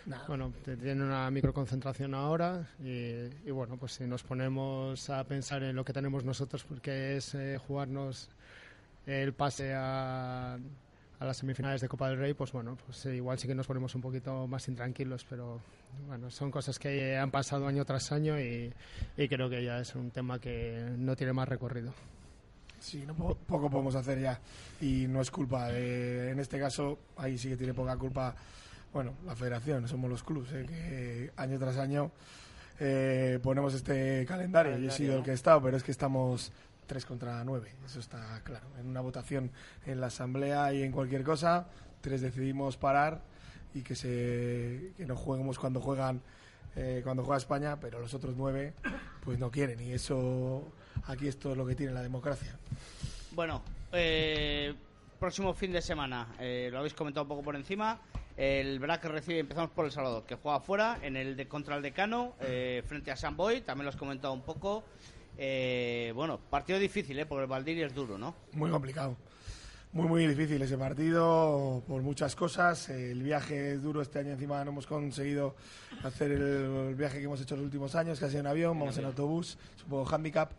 [0.06, 0.24] Nada.
[0.28, 5.74] Bueno, tiene una microconcentración ahora y, y, bueno, pues si nos ponemos a pensar en
[5.74, 8.30] lo que tenemos nosotros, porque es eh, jugarnos
[9.06, 10.56] el pase a,
[11.20, 13.66] a las semifinales de Copa del Rey, pues bueno, pues eh, igual sí que nos
[13.66, 15.60] ponemos un poquito más intranquilos, pero
[16.08, 18.72] bueno, son cosas que han pasado año tras año y,
[19.18, 21.92] y creo que ya es un tema que no tiene más recorrido.
[22.80, 24.40] Sí, no, po poco podemos hacer ya
[24.80, 28.34] y no es culpa de, en este caso, ahí sí que tiene poca culpa,
[28.94, 30.64] bueno, la federación, somos los clubes, ¿eh?
[30.66, 32.12] que año tras año
[32.78, 34.78] eh, ponemos este calendario.
[34.78, 36.50] Yo he sido el que he estado, pero es que estamos
[36.90, 38.66] 3 contra 9, eso está claro.
[38.80, 39.52] En una votación
[39.86, 41.68] en la asamblea y en cualquier cosa,
[42.00, 43.22] tres decidimos parar
[43.72, 46.20] y que se que no juguemos cuando juegan
[46.74, 48.72] eh, cuando juega España, pero los otros nueve
[49.24, 50.64] pues no quieren y eso
[51.06, 52.58] aquí esto es lo que tiene la democracia.
[53.30, 54.74] Bueno, eh,
[55.20, 58.00] próximo fin de semana, eh, lo habéis comentado un poco por encima.
[58.36, 61.82] El Brac recibe, empezamos por El Salvador, que juega fuera en el de contra el
[61.82, 64.82] decano, eh, frente a San Boy, también lo has comentado un poco.
[65.38, 67.26] Eh, bueno, partido difícil, ¿eh?
[67.26, 68.34] porque el Valdiri es duro, ¿no?
[68.52, 69.16] Muy complicado.
[69.92, 72.88] Muy, muy difícil ese partido por muchas cosas.
[72.90, 75.56] El viaje es duro este año, encima no hemos conseguido
[76.04, 78.96] hacer el, viaje que hemos hecho los últimos años, que ha sido en avión, vamos
[78.98, 80.52] en autobús, supongo handicap.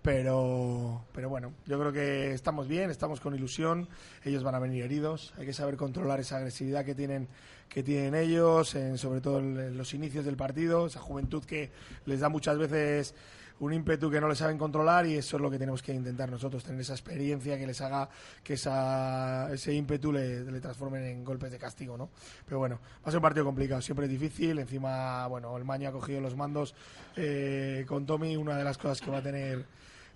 [0.00, 3.88] Pero, pero bueno, yo creo que estamos bien, estamos con ilusión.
[4.24, 5.34] Ellos van a venir heridos.
[5.36, 7.28] Hay que saber controlar esa agresividad que tienen,
[7.68, 11.72] que tienen ellos, sobre todo en los inicios del partido, esa juventud que
[12.06, 13.14] les da muchas veces
[13.60, 16.30] un ímpetu que no le saben controlar y eso es lo que tenemos que intentar
[16.30, 18.08] nosotros, tener esa experiencia que les haga
[18.42, 22.10] que esa, ese ímpetu le, le transformen en golpes de castigo, ¿no?
[22.44, 25.88] Pero bueno, va a ser un partido complicado, siempre es difícil, encima, bueno, el Maño
[25.88, 26.74] ha cogido los mandos
[27.16, 29.64] eh, con Tommy, una de las cosas que va a tener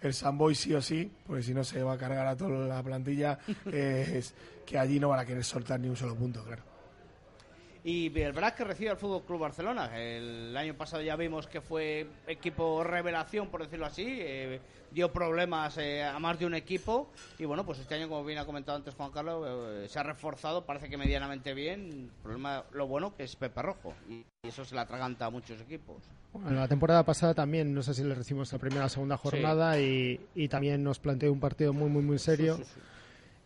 [0.01, 2.83] el Samboy sí o sí, porque si no se va a cargar a toda la
[2.83, 4.35] plantilla, eh, es
[4.67, 6.72] que allí no van a querer soltar ni un solo punto, claro.
[7.85, 9.99] Y el Brac que recibe al Fútbol Club Barcelona.
[9.99, 14.05] El año pasado ya vimos que fue equipo revelación, por decirlo así.
[14.07, 14.61] Eh,
[14.93, 17.11] dio problemas eh, a más de un equipo.
[17.41, 20.05] Y bueno, pues este año, como bien ha comentado antes Juan Carlos, eh, se ha
[20.05, 21.91] reforzado, parece que medianamente bien.
[21.91, 23.95] El problema, lo bueno que es Pepe Rojo.
[24.09, 26.03] Y, eso se le atraganta a muchos equipos.
[26.33, 29.75] Bueno, la temporada pasada también, no sé si le recibimos la primera o segunda jornada
[29.75, 30.21] sí.
[30.35, 32.57] y, y, también nos planteó un partido muy, muy, muy serio.
[32.57, 32.81] Sí, sí,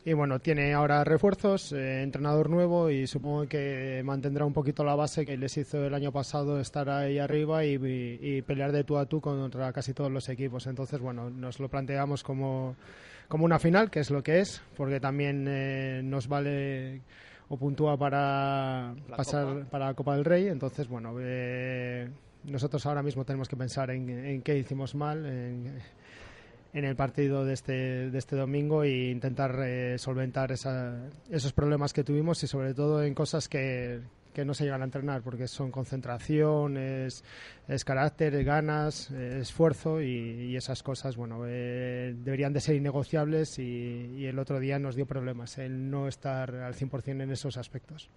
[0.06, 4.94] y bueno, tiene ahora refuerzos, eh, entrenador nuevo y supongo que mantendrá un poquito la
[4.94, 8.84] base que les hizo el año pasado estar ahí arriba y, y, y, pelear de
[8.84, 10.68] tú a tú contra casi todos los equipos.
[10.68, 12.76] Entonces, bueno, nos lo planteamos como,
[13.26, 17.00] como una final, que es lo que es, porque también eh, nos vale
[17.48, 19.70] o puntúa para La pasar Copa.
[19.70, 20.46] para la Copa del Rey.
[20.46, 22.08] Entonces, bueno, eh,
[22.44, 25.26] nosotros ahora mismo tenemos que pensar en, en qué hicimos mal.
[25.26, 25.80] En,
[26.76, 31.94] en el partido de este, de este domingo e intentar eh, solventar esa, esos problemas
[31.94, 34.02] que tuvimos y sobre todo en cosas que,
[34.36, 37.24] que no se llegan a entrenar porque son concentración, es,
[37.68, 42.76] es carácter, es ganas, es esfuerzo y, y, esas cosas, bueno, eh, deberían de ser
[42.76, 47.30] innegociables y, y, el otro día nos dio problemas el no estar al 100% en
[47.30, 48.10] esos aspectos.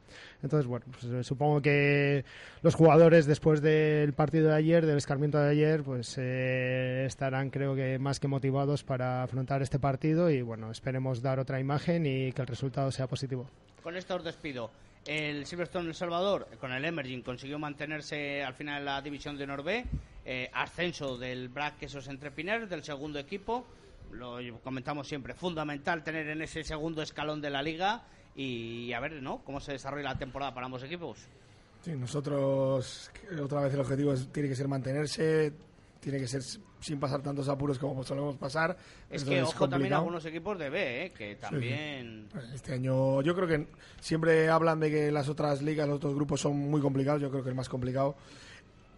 [0.44, 2.26] Entonces, bueno, pues, supongo que
[2.64, 7.76] los jugadores después del partido de ayer, del escarmiento de ayer, pues eh, estarán creo
[7.76, 12.34] que más que motivados para afrontar este partido y bueno, esperemos dar otra imagen y
[12.34, 13.50] que el resultado sea positivo.
[13.82, 14.70] Con esto os despido.
[15.06, 19.48] El Silverstone El Salvador, con el Emerging, consiguió mantenerse al final en la división de
[19.48, 19.86] Norbe.
[20.26, 23.66] Eh, ascenso del BRAC Quesos Entrepiners, del segundo equipo.
[24.12, 28.04] Lo comentamos siempre, fundamental tener en ese segundo escalón de la liga.
[28.36, 29.40] Y a ver, ¿no?
[29.44, 31.18] ¿Cómo se desarrolla la temporada para ambos equipos?
[31.82, 33.10] Sí, nosotros,
[33.42, 35.54] otra vez el objetivo tiene que ser mantenerse,
[36.00, 36.44] tiene que ser
[36.80, 38.78] sin pasar tantos apuros como solemos pasar.
[39.10, 39.70] Es que, ojo, complicado.
[39.70, 41.12] también algunos equipos de B, ¿eh?
[41.12, 42.28] que también...
[42.32, 42.56] Sí, sí.
[42.56, 43.68] Este año yo creo que
[44.00, 47.44] siempre hablan de que las otras ligas, los otros grupos son muy complicados, yo creo
[47.44, 48.16] que el más complicado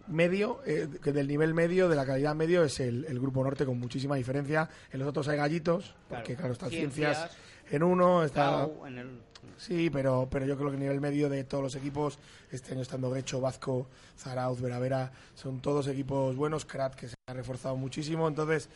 [0.08, 3.64] medio, eh, que del nivel medio, de la calidad medio, es el, el, grupo norte
[3.64, 4.68] con muchísima diferencia.
[4.90, 7.38] En los otros hay gallitos, porque claro, están ciencias, ciencias
[7.70, 8.68] en uno, está...
[8.86, 9.31] En el...
[9.58, 12.18] Sí, pero, pero yo creo que el nivel medio de todos los equipos,
[12.50, 13.86] este año estando Grecho, Vazco,
[14.18, 18.68] Zarauz, Veravera, son todos equipos buenos, Krat que se ha reforzado muchísimo, entonces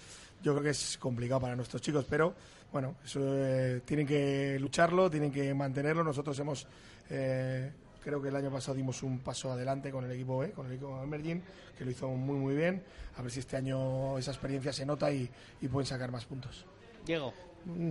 [0.42, 2.35] yo creo que es complicado para nuestros chicos, pero
[2.72, 6.66] bueno, eso eh, tienen que lucharlo, tienen que mantenerlo, nosotros hemos...
[7.11, 7.70] Eh,
[8.07, 10.74] creo que el año pasado dimos un paso adelante con el equipo B, con el
[10.74, 11.42] equipo Emerging,
[11.76, 12.81] que lo hizo muy muy bien.
[13.16, 15.29] A ver si este año esa experiencia se nota y,
[15.61, 16.64] y pueden sacar más puntos.
[17.05, 17.35] Diego.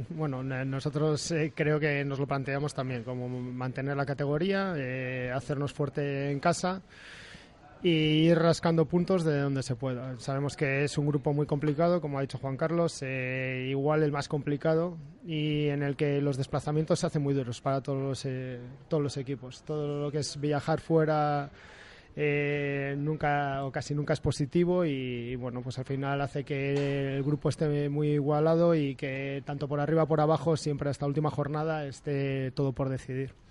[0.10, 5.74] Bueno, nosotros eh, creo que nos lo planteamos también, como mantener la categoría, eh, hacernos
[5.74, 6.82] fuerte en casa
[7.86, 10.18] y ir rascando puntos de donde se pueda.
[10.18, 14.12] Sabemos que es un grupo muy complicado, como ha dicho Juan Carlos, eh, igual el
[14.12, 18.26] más complicado y en el que los desplazamientos se hacen muy duros para todos los,
[18.26, 19.62] eh, todos los equipos.
[19.64, 21.52] Todo lo que es viajar fuera
[22.16, 27.24] eh, nunca o casi nunca es positivo y, bueno, pues al final hace que el
[27.24, 31.86] grupo esté muy igualado y que tanto por arriba por abajo siempre hasta última jornada
[31.86, 33.45] esté todo por decidir.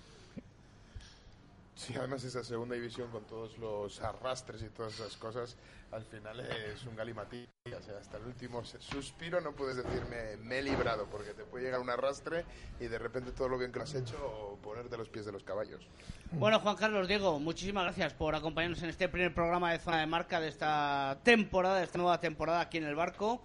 [1.75, 5.57] Sí, además esa segunda división con todos los arrastres y todas esas cosas,
[5.91, 7.45] al final es un galimatí.
[7.65, 11.65] O sea, hasta el último suspiro no puedes decirme me he librado, porque te puede
[11.65, 12.45] llegar un arrastre
[12.79, 15.43] y de repente todo lo bien que has hecho o ponerte los pies de los
[15.43, 15.85] caballos.
[16.31, 20.07] Bueno, Juan Carlos, Diego, muchísimas gracias por acompañarnos en este primer programa de Zona de
[20.07, 23.41] Marca de esta temporada, de esta nueva temporada aquí en el barco.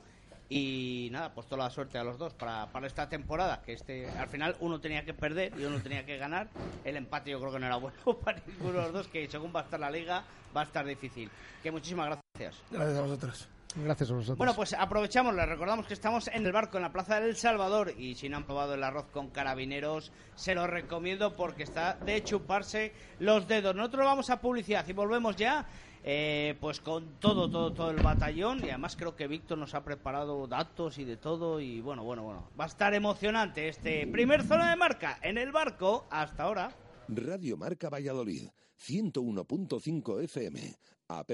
[0.53, 4.11] Y nada, pues toda la suerte a los dos para, para esta temporada, que este
[4.11, 6.49] al final uno tenía que perder y uno tenía que ganar.
[6.85, 9.55] El empate yo creo que no era bueno para ninguno de los dos, que según
[9.55, 11.31] va a estar la liga va a estar difícil.
[11.63, 12.63] Que muchísimas gracias.
[12.69, 13.49] Gracias a vosotros.
[13.77, 14.39] Gracias a vosotros.
[14.39, 17.95] Bueno, pues aprovechamos, les recordamos que estamos en el barco en la Plaza del Salvador
[17.97, 22.25] y si no han probado el arroz con carabineros, se lo recomiendo porque está de
[22.25, 23.77] chuparse los dedos.
[23.77, 25.67] Nosotros vamos a publicidad y volvemos ya
[26.03, 29.85] eh, pues con todo, todo, todo el batallón y además creo que Víctor nos ha
[29.85, 34.43] preparado datos y de todo y bueno, bueno, bueno, va a estar emocionante este primer
[34.43, 36.75] zona de marca en el barco hasta ahora.
[37.09, 40.77] Radio Marca Valladolid, 101.5 FM,
[41.09, 41.31] app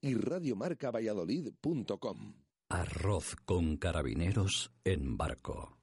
[0.00, 2.34] y radiomarcavalladolid.com.
[2.68, 5.78] Arroz con carabineros en barco.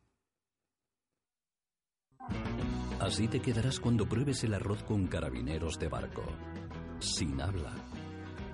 [2.99, 6.23] Así te quedarás cuando pruebes el arroz con carabineros de barco.
[6.99, 7.88] Sin habla.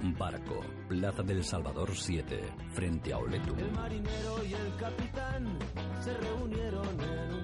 [0.02, 2.42] Barco, Plaza del Salvador 7,
[2.74, 3.58] frente a Oletum.
[3.60, 5.58] El marinero y el capitán
[6.04, 7.35] se reunieron en.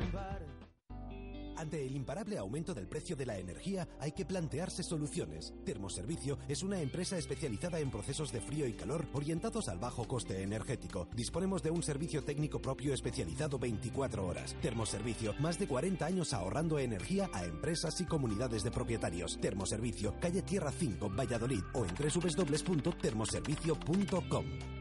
[1.62, 5.54] Ante el imparable aumento del precio de la energía hay que plantearse soluciones.
[5.63, 10.41] Termoservicio es una empresa especializada en procesos de frío y calor orientados al bajo coste
[10.41, 11.08] energético.
[11.13, 14.56] Disponemos de un servicio técnico propio especializado 24 horas.
[14.60, 19.38] Termoservicio, más de 40 años ahorrando energía a empresas y comunidades de propietarios.
[19.39, 24.81] Termoservicio, calle Tierra 5, Valladolid o en www.termoservicio.com.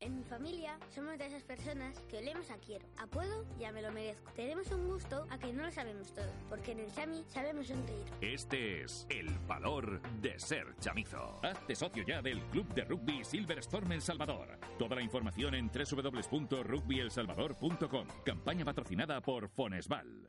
[0.00, 3.72] En mi familia somos de esas personas que olemos a quiero, a puedo y a
[3.72, 4.30] me lo merezco.
[4.36, 8.04] Tenemos un gusto a que no lo sabemos todo, porque en el Chami sabemos sonreír.
[8.20, 11.40] Este es el valor de ser chamizo.
[11.42, 14.60] Hazte socio ya del Club de Rugby Silverstorm El Salvador.
[14.78, 18.06] Toda la información en www.rugbyelsalvador.com.
[18.24, 20.28] Campaña patrocinada por Fonesval.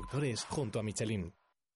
[0.01, 1.31] Traductores junto a Michelin.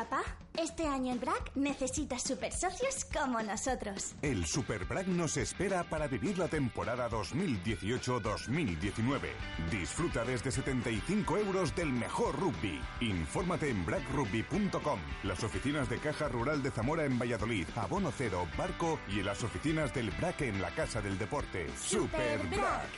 [0.00, 0.22] Papá,
[0.56, 4.14] este año en BRAC necesitas super socios como nosotros.
[4.22, 9.28] El Super BRAC nos espera para vivir la temporada 2018-2019.
[9.70, 12.80] Disfruta desde 75 euros del mejor rugby.
[13.02, 18.98] Infórmate en brackrugby.com, las oficinas de Caja Rural de Zamora en Valladolid, Abono Cero, Barco
[19.06, 21.66] y en las oficinas del BRAC en la Casa del Deporte.
[21.76, 22.88] Super BRAC.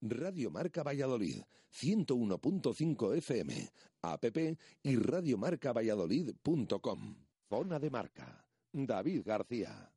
[0.00, 1.42] Radio Marca Valladolid,
[1.80, 3.70] 101.5 FM,
[4.02, 4.24] app
[4.82, 7.16] y radiomarcavalladolid.com.
[7.48, 8.44] Zona de Marca.
[8.72, 9.90] David García.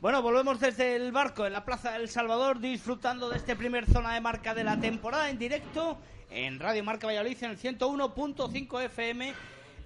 [0.00, 4.14] Bueno, volvemos desde el barco en la Plaza del Salvador disfrutando de este primer zona
[4.14, 5.98] de marca de la temporada en directo
[6.30, 9.34] en Radio Marca Valladolid en el 101.5 FM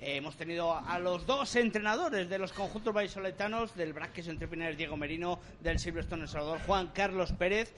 [0.00, 4.96] hemos tenido a los dos entrenadores de los conjuntos vallisoletanos, del Braques entre Pinares Diego
[4.96, 7.74] Merino, del Silverstone El Salvador Juan Carlos Pérez.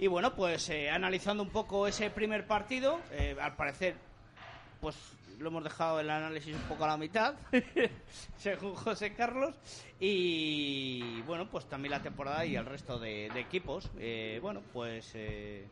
[0.00, 3.96] Y bueno, pues eh, analizando un poco ese primer partido, eh, al parecer,
[4.80, 4.96] pues
[5.38, 7.34] lo hemos dejado el análisis un poco a la mitad,
[8.38, 9.54] según José Carlos.
[10.00, 13.90] Y bueno, pues también la temporada y el resto de, de equipos.
[13.98, 15.68] Eh, bueno, pues eh,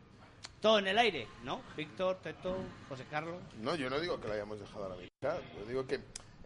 [0.61, 1.63] todo en el aire, ¿no?
[1.75, 2.55] Víctor, Teto,
[2.87, 3.41] José Carlos.
[3.59, 5.39] No, yo no digo que la hayamos dejado a la mitad.
[5.57, 6.01] Yo digo que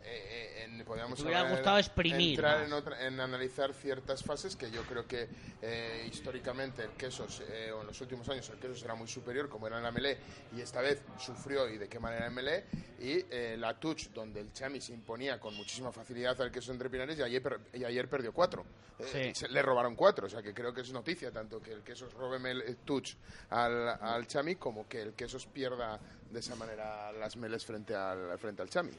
[0.06, 4.70] eh, en- podríamos Te hubiera gustado exprimir entrar en, otra- en analizar ciertas fases que
[4.70, 5.28] yo creo que
[5.62, 9.48] eh, históricamente el Quesos, eh, o en los últimos años el Quesos era muy superior,
[9.50, 10.18] como era en la Melé,
[10.56, 12.66] y esta vez sufrió y de qué manera en Melé,
[13.00, 16.90] y eh, la Touch, donde el Chami se imponía con muchísima facilidad al Quesos entre
[16.90, 18.66] Pinares, y ayer, y ayer perdió cuatro.
[19.00, 19.36] Eh, Sí.
[19.36, 22.14] se- le robaron cuatro, o sea que creo que es noticia tanto que el Quesos
[22.14, 23.16] robe eh, Touch
[23.50, 28.38] al, al Chami como que el Quesos pierda de esa manera las Meles frente al,
[28.38, 28.92] frente al Chami.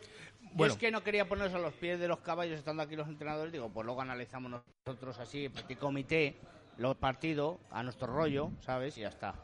[0.56, 3.08] Yo es que no quería ponernos a los pies de los caballos estando aquí los
[3.08, 3.52] entrenadores.
[3.52, 6.36] Digo, pues luego analizamos nosotros así, petit comité,
[6.78, 8.96] los partidos, a nuestro rollo, ¿sabes?
[8.98, 9.34] Y ya está.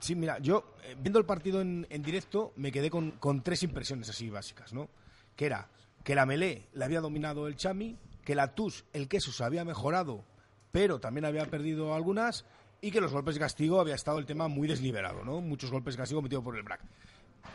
[0.00, 3.62] Sí, mira, yo eh, viendo el partido en, en directo me quedé con, con tres
[3.62, 4.88] impresiones así básicas, ¿no?
[5.36, 5.68] Que era
[6.04, 9.64] que la Melé la había dominado el Chami, que la Tus, el queso, se había
[9.64, 10.24] mejorado,
[10.72, 12.46] pero también había perdido algunas,
[12.80, 15.40] y que los golpes de castigo había estado el tema muy desnivelado, ¿no?
[15.40, 16.80] Muchos golpes de castigo metidos por el Brack.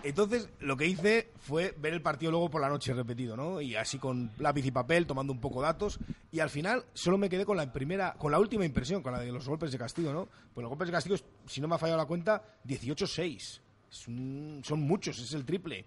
[0.04, 3.60] Entonces, lo que hice fue ver el partido luego por la noche repetido, ¿no?
[3.62, 6.00] Y así con lápiz y papel, tomando un poco datos.
[6.32, 9.20] Y al final solo me quedé con la primera, con la última impresión, con la
[9.20, 10.28] de los golpes de castigo, ¿no?
[10.54, 11.16] Pues los golpes de castigo,
[11.48, 13.62] si no me ha fallado la cuenta, 18-6.
[13.92, 15.86] Es un- son muchos, es el triple.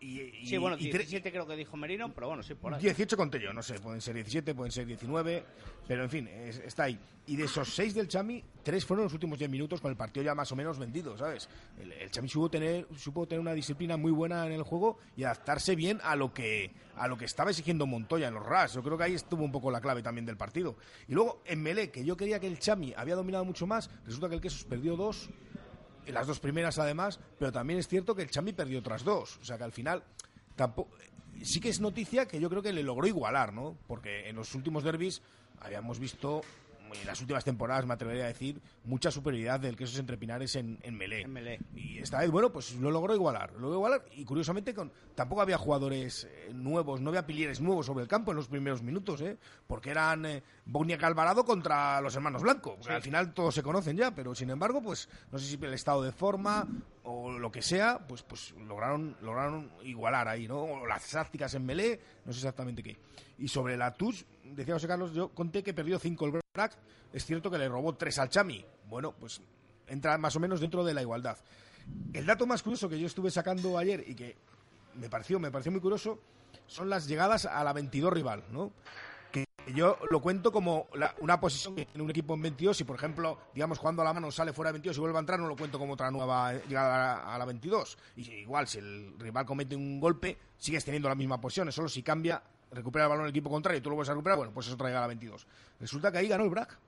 [0.00, 2.80] Y, sí, bueno, 17 creo que dijo Merino, pero bueno, sí, por ahí.
[2.80, 5.44] 18 conté yo, no sé, pueden ser 17, pueden ser 19,
[5.88, 6.98] pero en fin, es, está ahí.
[7.26, 10.24] Y de esos 6 del Chami, 3 fueron los últimos 10 minutos con el partido
[10.24, 11.48] ya más o menos vendido, ¿sabes?
[11.80, 15.24] El, el, Chami supo tener, supo tener una disciplina muy buena en el juego y
[15.24, 18.74] adaptarse bien a lo que, a lo que estaba exigiendo Montoya en los RAS.
[18.74, 20.76] Yo creo que ahí estuvo un poco la clave también del partido.
[21.08, 24.28] Y luego en Melé, que yo quería que el Chami había dominado mucho más, resulta
[24.28, 25.30] que el Quesos perdió 2
[26.12, 29.44] las dos primeras además, pero también es cierto que el Chami perdió otras dos, o
[29.44, 30.02] sea que al final
[30.54, 30.96] tampoco
[31.42, 33.76] sí que es noticia que yo creo que le logró igualar, ¿no?
[33.86, 35.22] Porque en los últimos derbis
[35.60, 36.42] habíamos visto
[36.94, 40.78] en las últimas temporadas, me atrevería a decir, mucha superioridad del Quesos entre Pinares en,
[40.82, 41.60] en Melé.
[41.74, 43.52] Y esta vez, bueno, pues lo logró igualar.
[43.52, 47.86] Lo logró igualar y curiosamente con, tampoco había jugadores eh, nuevos, no había pilieres nuevos
[47.86, 49.38] sobre el campo en los primeros minutos, ¿eh?
[49.66, 52.78] Porque eran eh, Bogniak Alvarado contra los hermanos Blanco.
[52.88, 56.02] Al final todos se conocen ya, pero sin embargo, pues no sé si el estado
[56.02, 56.66] de forma
[57.06, 60.62] o lo que sea, pues pues lograron lograron igualar ahí, ¿no?
[60.62, 62.96] O las tácticas en Melé, no sé exactamente qué.
[63.38, 66.76] Y sobre la Touch, decía José Carlos, yo conté que perdió 5 el Brack,
[67.12, 68.64] es cierto que le robó 3 al Chami.
[68.88, 69.40] Bueno, pues
[69.86, 71.38] entra más o menos dentro de la igualdad.
[72.12, 74.36] El dato más curioso que yo estuve sacando ayer y que
[74.94, 76.18] me pareció, me pareció muy curioso
[76.66, 78.72] son las llegadas a la 22 rival, ¿no?
[79.74, 82.96] Yo lo cuento como la- una posición que tiene un equipo en 22 y, por
[82.96, 85.56] ejemplo, digamos, cuando la mano sale fuera de 22 y vuelve a entrar, no lo
[85.56, 87.98] cuento como otra nueva llegada a, a la 22.
[88.16, 92.02] Y igual, si el rival comete un golpe, sigues teniendo la misma posición, solo si
[92.02, 94.68] cambia, recupera el balón el equipo contrario y tú lo vuelves a recuperar, bueno, pues
[94.68, 95.46] es otra llegada a la 22.
[95.80, 96.78] Resulta que ahí ganó el BRAC.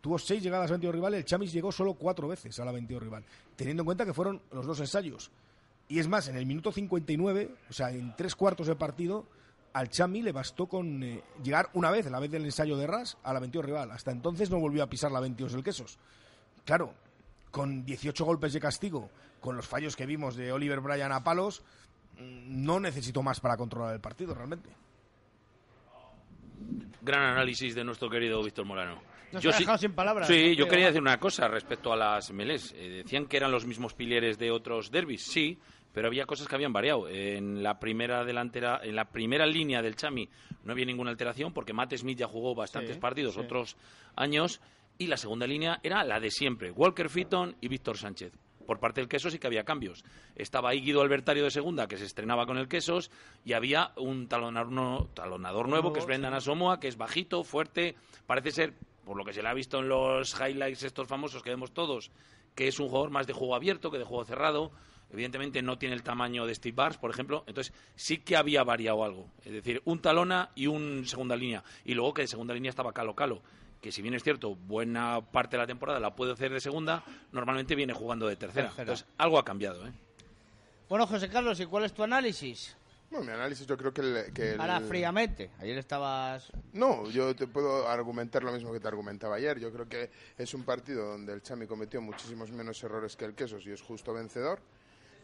[0.00, 3.02] Tuvo seis llegadas a 22 rival, el Chamis llegó solo cuatro veces a la 22
[3.02, 5.30] rival, teniendo en cuenta que fueron los dos ensayos.
[5.86, 9.26] Y es más, en el minuto 59, o sea, en tres cuartos de partido,
[9.72, 13.16] al Chami le bastó con eh, llegar una vez, la vez del ensayo de Ras,
[13.22, 13.90] a la 22 rival.
[13.90, 15.98] Hasta entonces no volvió a pisar la 22 del Quesos.
[16.64, 16.94] Claro,
[17.50, 21.62] con 18 golpes de castigo, con los fallos que vimos de Oliver Bryan a palos,
[22.18, 24.70] mm, no necesitó más para controlar el partido realmente.
[27.00, 29.02] Gran análisis de nuestro querido Víctor Morano.
[29.32, 30.52] Nos ha dejado sin palabras, Sí, ¿no?
[30.52, 32.74] yo quería decir una cosa respecto a las MLEs.
[32.76, 35.58] Eh, decían que eran los mismos pilares de otros derbis, sí,
[35.92, 37.08] pero había cosas que habían variado.
[37.08, 40.28] En la primera delantera, en la primera línea del Chami
[40.64, 43.40] no había ninguna alteración porque Matt Smith ya jugó bastantes Sí, partidos sí.
[43.40, 43.76] otros
[44.16, 44.60] años
[44.98, 48.32] y la segunda línea era la de siempre, Walker Fitton y Víctor Sánchez.
[48.66, 50.04] Por parte del Quesos sí que había cambios.
[50.36, 53.10] Estaba ahí Guido Albertario de segunda, que se estrenaba con el Quesos,
[53.44, 56.36] y había un talonador, no- talonador nuevo, que es Nuevo, Brendan sí.
[56.48, 58.74] Asomoa, que es bajito, fuerte, parece ser,
[59.04, 62.12] por lo que se le ha visto en los highlights estos famosos que vemos todos,
[62.54, 64.70] que es un jugador más de juego abierto que de juego cerrado.
[65.12, 67.44] Evidentemente no tiene el tamaño de Steve Barnes, por ejemplo.
[67.46, 69.28] Entonces sí que había variado algo.
[69.44, 71.62] Es decir, un talona y un segunda línea.
[71.84, 73.42] Y luego que de segunda línea estaba Calo Calo.
[73.80, 77.04] Que si bien es cierto, buena parte de la temporada la puede hacer de segunda,
[77.32, 78.68] normalmente viene jugando de tercera.
[78.68, 78.82] Tercera.
[78.82, 79.86] Entonces algo ha cambiado.
[79.86, 79.92] ¿eh?
[80.88, 82.76] Bueno, José Carlos, ¿y cuál es tu análisis?
[83.10, 84.32] Bueno, mi análisis yo creo que el...
[84.32, 85.50] que el- Ahora fríamente.
[85.58, 86.50] Ayer estabas...
[86.72, 89.58] No, yo te puedo argumentar lo mismo que te argumentaba ayer.
[89.58, 93.34] Yo creo que es un partido donde el Chami cometió muchísimos menos errores que el
[93.34, 94.60] Quesos y es justo vencedor,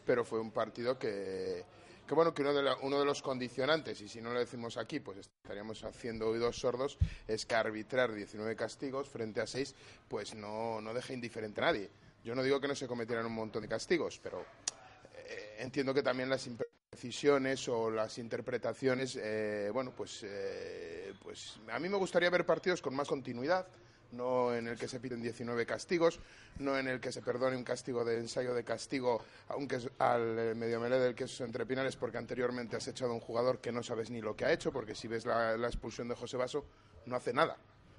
[0.05, 1.63] pero fue un partido que,
[2.07, 4.77] que bueno, que uno de, la- uno de los condicionantes, y si no lo decimos
[4.77, 6.97] aquí, pues estaríamos haciendo oídos sordos,
[7.27, 9.75] es que arbitrar 19 castigos frente a 6,
[10.07, 11.89] pues no, no deja indiferente a nadie.
[12.23, 14.43] Yo no digo que no se cometieran un montón de castigos, pero
[15.15, 21.79] eh, entiendo que también las imprecisiones o las interpretaciones, eh, bueno, pues, eh, pues a
[21.79, 23.67] mí me gustaría ver partidos con más continuidad,
[24.11, 26.19] no en el que se piden 19 castigos,
[26.59, 30.39] no en el que se perdone un castigo de ensayo de castigo, aunque es al
[30.39, 33.71] eh, medio melé del queso entre Pinares, porque anteriormente has echado a un jugador que
[33.71, 36.37] no sabes ni lo que ha hecho, porque si ves la, la expulsión de José
[36.37, 36.65] Vaso,
[37.05, 37.57] no hace nada,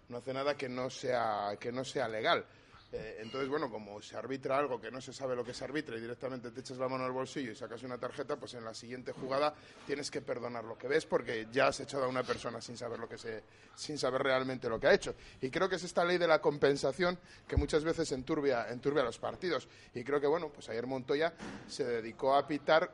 [0.08, 2.44] no hace nada que no sea, que no sea legal.
[2.92, 5.96] Eh, entonces, bueno, como se arbitra algo que no se sabe lo que se arbitra
[5.96, 8.74] y directamente te echas la mano al bolsillo y sacas una tarjeta, pues en la
[8.74, 9.54] siguiente jugada
[9.86, 12.98] tienes que perdonar lo que ves porque ya has echado a una persona sin saber
[12.98, 13.44] lo que se,
[13.76, 15.14] sin saber realmente lo que ha hecho.
[15.40, 19.18] Y creo que es esta ley de la compensación que muchas veces enturbia, enturbia los
[19.18, 19.68] partidos.
[19.94, 21.32] Y creo que, bueno, pues ayer Montoya
[21.68, 22.92] se dedicó a pitar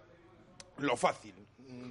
[0.78, 1.34] lo fácil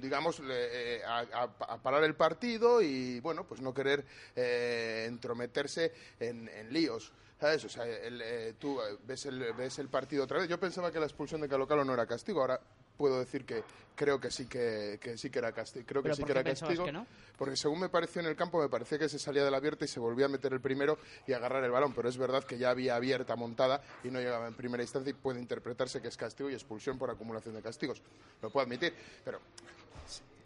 [0.00, 1.48] digamos eh, a,
[1.82, 7.64] parar el partido y bueno pues no querer eh, entrometerse en, en líos ¿sabes?
[7.64, 10.90] O sea, el, eh, tú eh, ves el, ves el partido otra vez yo pensaba
[10.90, 12.60] que la expulsión de Calocalo no era castigo ahora
[12.96, 13.62] puedo decir que
[13.94, 16.32] creo que sí que, que sí que era castigo creo que ¿Pero sí por que
[16.32, 17.06] era castigo que no?
[17.36, 19.84] porque según me pareció en el campo me parecía que se salía de la abierta
[19.84, 22.56] y se volvía a meter el primero y agarrar el balón pero es verdad que
[22.56, 26.16] ya había abierta montada y no llegaba en primera instancia y puede interpretarse que es
[26.16, 28.02] castigo y expulsión por acumulación de castigos
[28.40, 29.40] lo puedo admitir pero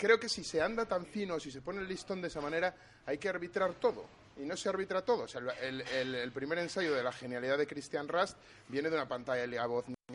[0.01, 2.75] creo que si se anda tan fino, si se pone el listón de esa manera,
[3.05, 4.07] hay que arbitrar todo.
[4.37, 5.25] Y no se arbitra todo.
[5.25, 8.37] O sea, el, primer ensayo de la genialidad de Christian Rust
[8.69, 9.67] viene de una pantalla de Liga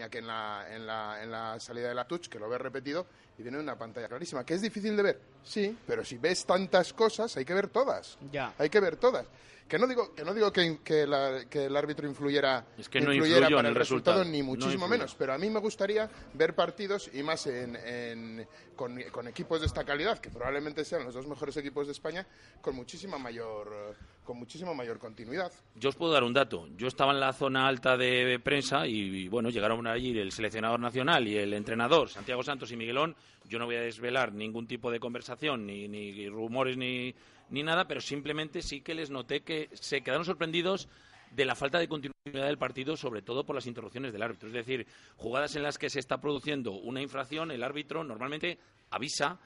[0.09, 3.05] que en la, en, la, en la salida de la touch, que lo ves repetido,
[3.37, 4.45] y viene de una pantalla clarísima.
[4.45, 5.21] ¿Que es difícil de ver?
[5.43, 8.17] Sí, pero si ves tantas cosas, hay que ver todas.
[8.31, 8.53] Ya.
[8.57, 9.25] Hay que ver todas.
[9.67, 13.01] Que no digo que, no digo que, que la- que el árbitro influyera, Es que
[13.01, 14.23] no influyera para en el resultado, resultado.
[14.31, 15.15] ni muchísimo menos.
[15.15, 19.65] Pero a mí me gustaría ver partidos, y más en, en- con, con equipos de
[19.65, 22.27] esta calidad, que probablemente sean los dos mejores equipos de España,
[22.61, 23.95] con muchísima mayor,
[24.26, 25.51] con muchísima mayor continuidad.
[25.76, 26.67] Yo os puedo dar un dato.
[26.76, 31.26] Yo estaba en la zona alta de prensa y, bueno, llegaron allí el seleccionador nacional
[31.28, 33.15] y el entrenador, Santiago Santos y Miguelón.
[33.47, 37.15] Yo no voy a desvelar ningún tipo de conversación, ni, ni rumores, ni,
[37.49, 40.89] ni nada, pero simplemente sí que les noté que se quedaron sorprendidos
[41.36, 44.47] de la falta de continuidad del partido, sobre todo por las interrupciones del árbitro.
[44.47, 48.57] Es decir, jugadas en las que se está produciendo una infracción, el árbitro normalmente
[48.91, 49.38] avisa,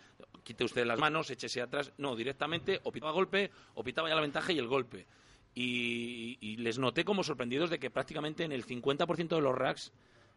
[0.43, 1.91] quite usted las manos, échese atrás.
[1.97, 5.07] No, directamente o pitaba golpe o pitaba ya la ventaja y el golpe.
[5.55, 9.91] Y, les noté como sorprendidos de que prácticamente en el 50% de los racks,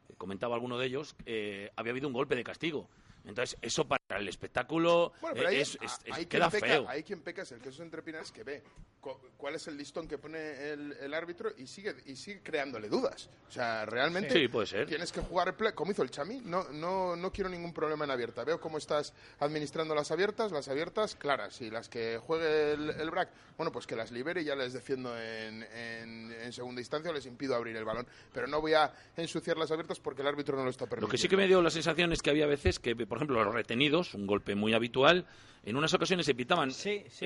[0.08, 2.88] eh, comentaba alguno de ellos, eh, había habido un golpe de castigo.
[3.24, 6.60] Entonces, eso para el espectáculo Bueno, pero eh, hay, es, es- es- hay queda quien
[6.62, 6.88] peca, feo.
[6.88, 8.62] hay quien peca, es el queso entre pinares que ve
[9.00, 12.88] cu- cuál es el listón que pone el, el árbitro y sigue y sigue creándole
[12.88, 13.28] dudas.
[13.48, 14.86] O sea, realmente Sí, puede ser.
[14.86, 16.40] tienes que jugar como hizo el Chami.
[16.44, 18.44] No, no, no quiero ningún problema en abierta.
[18.44, 23.10] Veo cómo estás administrando las abiertas, las abiertas claras y las que juegue el, el
[23.10, 27.10] BRAC, bueno, pues que las libere y ya les defiendo en, en- en segunda instancia
[27.10, 28.06] o les impido abrir el balón.
[28.32, 31.08] Pero no voy a ensuciar las abiertas porque el árbitro no lo está permitiendo.
[31.08, 33.42] Lo que sí que me dio la sensación es que había veces que, por ejemplo,
[33.44, 35.26] los retenidos, un golpe muy habitual,
[35.64, 36.70] en unas ocasiones se pitaban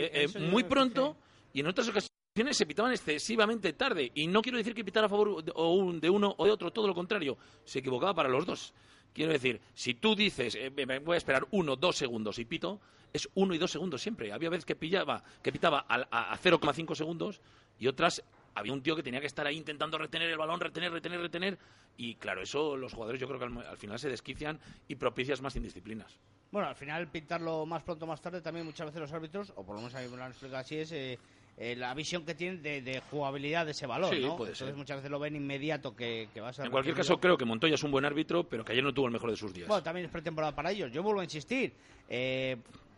[0.01, 1.17] eh, eh, muy pronto
[1.53, 4.11] y en otras ocasiones se pitaban excesivamente tarde.
[4.15, 6.51] Y no quiero decir que pitara a favor de- o un- de uno o de
[6.51, 7.39] otro, todo lo contrario.
[7.65, 8.75] Se equivocaba para los dos.
[9.15, 12.79] Quiero decir, si tú dices, eh, me- voy a esperar uno, dos segundos y pito,
[13.13, 14.31] es uno y dos segundos siempre.
[14.33, 17.41] Había veces que, pillaba, que pitaba a, a 0,5 segundos
[17.79, 18.23] y otras
[18.55, 21.59] había un tío que tenía que estar ahí intentando retener el balón, retener, retener, retener.
[21.97, 25.41] Y claro, eso los jugadores yo creo que al, al final se desquician y propicias
[25.41, 26.19] más indisciplinas.
[26.57, 29.63] Bueno, al final pintarlo más pronto o más tarde también muchas veces los árbitros, o
[29.63, 31.19] por lo menos a mí me lo han explicado así, es eh,
[31.59, 34.39] eh, la visión que tienen de, de jugabilidad de ese balón, Sí, ¿no?
[34.39, 34.75] puede Entonces ser.
[34.75, 37.45] muchas veces lo ven inmediato que, que va a ser En cualquier caso, creo que
[37.45, 39.69] Montoya es un buen árbitro, pero que ayer no tuvo el mejor de sus días.
[39.69, 40.91] Bueno, también es pretemporada para ellos.
[40.91, 41.75] Yo vuelvo a insistir.
[42.09, 42.57] eh,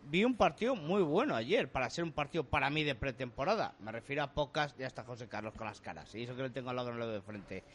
[0.09, 3.73] vi un partido muy bueno ayer para ser un partido para mí de pretemporada.
[3.81, 4.73] Me refiero a pocas.
[4.77, 6.15] Ya está José Carlos con las caras.
[6.15, 7.65] Y eso que lo tengo al lado no lo veo de frente.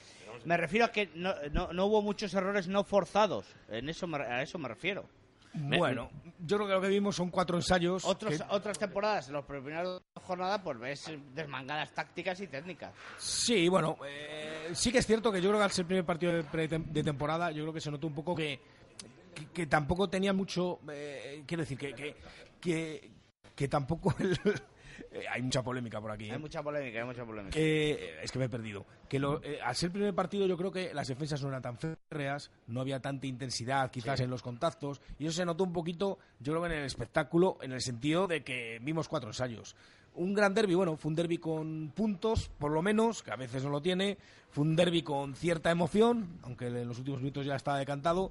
[0.46, 3.44] Me refiero a que no, no, no hubo muchos errores no forzados.
[3.68, 5.04] En eso me- a eso me refiero.
[5.54, 8.04] Bueno, yo creo que lo que vimos son cuatro ensayos.
[8.04, 12.92] Otros, que- Otras temporadas, en los primeros jornadas, pues ves desmangadas tácticas y técnicas.
[13.18, 16.04] Sí, bueno, eh, sí que es cierto que yo creo que al ser el primer
[16.04, 18.58] partido de, temporada, yo creo que se notó un poco que,
[19.34, 20.80] que, que tampoco tenía mucho.
[20.90, 22.16] eh, quiero decir, que, que,
[22.60, 23.10] que,
[23.54, 24.14] que tampoco.
[24.18, 24.38] el-
[25.12, 26.26] eh, hay mucha polémica por aquí.
[26.28, 26.32] ¿eh?
[26.32, 27.50] Hay mucha polémica, hay mucha polémica.
[27.54, 28.84] Que, es que me he perdido.
[29.08, 31.62] Que lo- eh, al ser el primer partido, yo creo que las defensas no eran
[31.62, 35.72] tan férreas, no había tanta intensidad quizás en los contactos, y eso se notó un
[35.72, 39.76] poquito, yo creo que en el espectáculo, en el sentido de que vimos cuatro ensayos.
[40.16, 43.64] Un gran derby, bueno, fue un derby con puntos, por lo menos, que a veces
[43.64, 44.16] no lo tiene,
[44.50, 48.30] fue un derby con cierta emoción, aunque en los últimos minutos ya está decantado,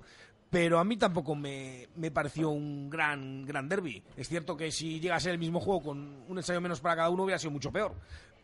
[0.54, 4.04] pero a mí tampoco me, me pareció un gran, gran derby.
[4.16, 6.98] Es cierto que si llega a ser el mismo juego con un ensayo menos para
[6.98, 7.92] cada uno hubiera sido mucho peor.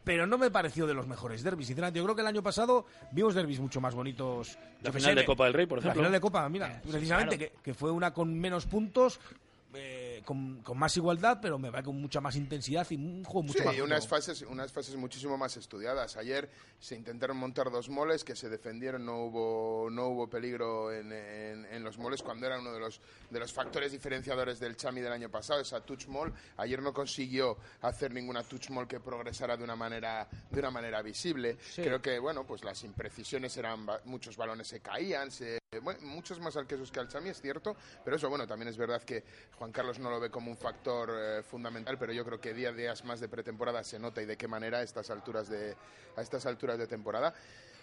[0.04, 2.00] Pero no me pareció de los mejores derbis, sinceramente.
[2.00, 4.58] Yo creo que el año pasado vimos derbis mucho más bonitos.
[4.82, 6.00] La final sé, de Copa del Rey, por La ejemplo.
[6.02, 7.54] final de Copa, mira, Sí, precisamente, claro.
[7.58, 9.20] que, que fue una con menos puntos,
[9.76, 13.44] eh, con, con más igualdad, pero me va con mucha más intensidad y un juego
[13.44, 16.18] mucho Sí, más y unas fases, unas fases muchísimo más estudiadas.
[16.18, 16.50] Ayer
[16.80, 21.66] se intentaron montar dos moles que se defendieron, no hubo, no hubo peligro en, en-
[21.66, 25.12] en los moles cuando era uno de los, de los factores diferenciadores del Chami del
[25.12, 26.34] año pasado, esa touch mall.
[26.58, 31.02] Ayer no consiguió hacer ninguna touch mall que progresara de una manera, de una manera
[31.02, 31.58] visible.
[31.76, 36.58] Creo que, bueno, pues las imprecisiones eran, muchos balones se caían, se, bueno, muchos más
[36.58, 39.24] alquesos que al Chami, es cierto, pero eso, bueno, también es verdad que
[39.58, 42.70] Juan Carlos no lo ve como un factor eh, fundamental, pero yo creo que día
[42.70, 45.76] a día más de pretemporada se nota y de qué manera a estas alturas de,
[46.16, 47.34] a estas alturas de temporada.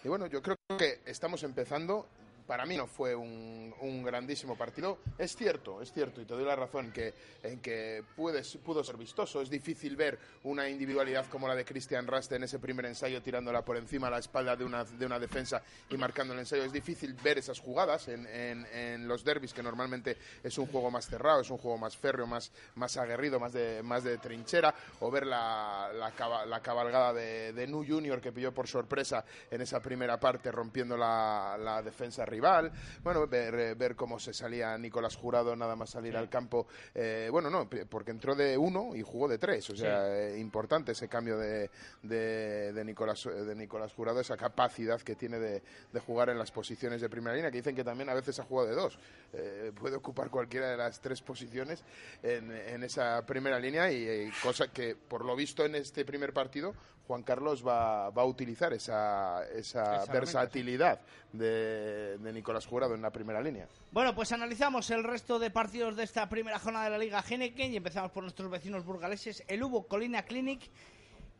[0.03, 2.07] Y bueno, yo creo que estamos empezando.
[2.47, 4.99] Para mí no fue un, un grandísimo partido.
[5.17, 8.95] Es cierto, es cierto, y te doy la razón que, en que puede, pudo ser
[8.95, 9.41] vistoso.
[9.41, 13.63] Es difícil ver una individualidad como la de Christian Raste en ese primer ensayo tirándola
[13.65, 16.63] por encima a la espalda de una, de una defensa y marcando el ensayo.
[16.63, 20.89] Es difícil ver esas jugadas en, en- en los derbis, que normalmente es un juego
[20.89, 24.73] más cerrado, es un juego más férreo, más, más aguerrido, más de, más de trinchera,
[25.01, 29.61] o ver la, la, la cabalgada de, de Nu Junior que pilló por sorpresa en
[29.61, 32.71] esa primera parte rompiendo la, la defensa rival.
[33.03, 36.67] Bueno, ver, eh, ver cómo se salía Nicolás Jurado nada más salir al campo.
[36.93, 39.69] Eh, bueno, no, porque entró de uno y jugó de tres.
[39.69, 41.69] O sea, eh, importante ese cambio de,
[42.03, 46.51] de, de Nicolás, de Nicolás Jurado, esa capacidad que tiene de, de jugar en las
[46.51, 48.99] posiciones de primera línea, que dicen que también a veces ha jugado de dos.
[49.33, 51.83] Eh, puede ocupar cualquiera de las tres posiciones
[52.23, 56.33] en, en esa primera línea y, eh, cosa que, por lo visto, en este primer
[56.33, 56.73] partido,
[57.07, 60.99] Juan Carlos va, va a utilizar esa, esa versatilidad
[61.31, 63.67] de, de Nicolás Jurado en la primera línea.
[63.91, 67.73] Bueno, pues analizamos el resto de partidos de esta primera jornada de la Liga Heineken
[67.73, 69.43] y empezamos por nuestros vecinos burgaleses.
[69.47, 70.69] El Hubo Colina Clinic,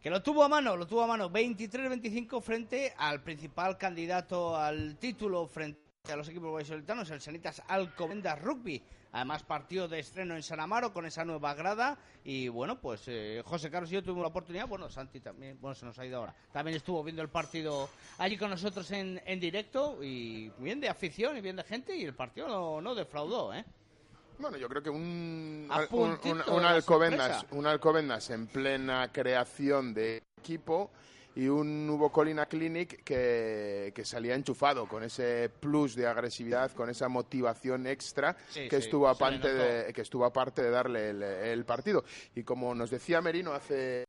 [0.02, 4.96] que lo tuvo a mano, lo tuvo a mano 23-25 frente al principal candidato al
[4.98, 8.82] título frente a los equipos vallisolitanos, el Sanitas Alcobendas Rugby.
[9.14, 11.98] Además, partido de estreno en San Amaro con esa nueva grada.
[12.24, 14.68] Y bueno, pues eh, José Carlos y yo tuvimos la oportunidad.
[14.68, 16.36] Bueno, Santi también, bueno, se nos ha ido ahora.
[16.52, 20.04] También estuvo viendo el partido allí con nosotros en, en directo.
[20.04, 21.96] Y bien de afición y bien de gente.
[21.96, 23.66] Y el partido no, no defraudó, ¿eh?
[24.40, 30.92] Bueno, yo creo que un, un, Alcobendas, un Alcobendas en plena creación de equipo
[31.38, 36.90] y un Nuevo Colina Clinic que, que salía enchufado con ese plus de agresividad, con
[36.90, 41.22] esa motivación extra Sí, que, sí, estuvo aparte de, que estuvo aparte de darle el,
[41.22, 42.04] el partido.
[42.36, 44.06] Y como nos decía Merino hace,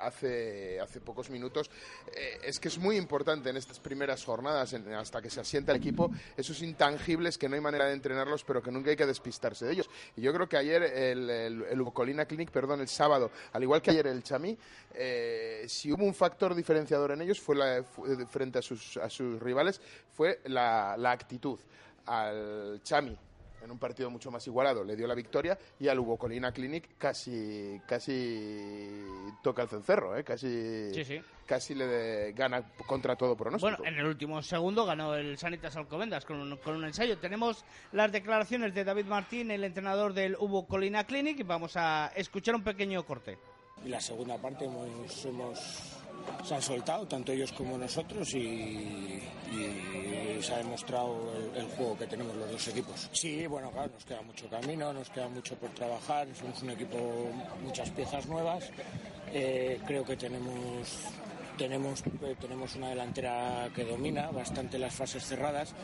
[0.00, 1.68] hace, hace pocos minutos,
[2.14, 5.72] eh, es que es muy importante en estas primeras jornadas, en- hasta que se asienta
[5.72, 9.06] el equipo, esos intangibles que no hay manera de entrenarlos, pero que nunca hay que
[9.06, 9.90] despistarse de ellos.
[10.16, 13.82] Y yo creo que ayer el, el, el Colina Clinic, perdón, el sábado, al igual
[13.82, 14.56] que ayer el Chamí,
[14.94, 19.08] eh, si hubo un factor diferenciador en ellos fue, la, fue frente a sus, a
[19.08, 19.80] sus rivales,
[20.12, 21.58] fue la, la actitud.
[22.04, 23.16] Al Chami,
[23.62, 26.90] en un partido mucho más igualado, le dio la victoria y al Hugo Colina Clinic
[26.98, 29.02] casi, casi
[29.42, 30.24] toca el cencerro, ¿eh?
[30.24, 31.20] casi, Sí, sí.
[31.46, 33.76] casi le de- gana contra todo pronóstico.
[33.76, 37.18] Bueno, en el último segundo ganó el Sanitas Alcobendas con un, con un ensayo.
[37.18, 42.12] Tenemos las declaraciones de David Martín, el entrenador del Hubo Colina Clinic, y vamos a
[42.14, 43.38] escuchar un pequeño corte.
[43.84, 45.97] Y la segunda parte hemos, hemos-
[46.44, 49.22] se han soltado, tanto ellos como nosotros, y,
[50.40, 53.08] se ha demostrado el, el juego que tenemos los dos equipos.
[53.12, 56.96] Sí, bueno, claro, nos queda mucho camino, nos queda mucho por trabajar, somos un equipo,
[57.64, 58.70] muchas piezas nuevas.
[59.32, 60.88] Eh, creo que tenemos
[61.58, 65.74] tenemos, eh, tenemos una delantera que domina bastante las fases cerradas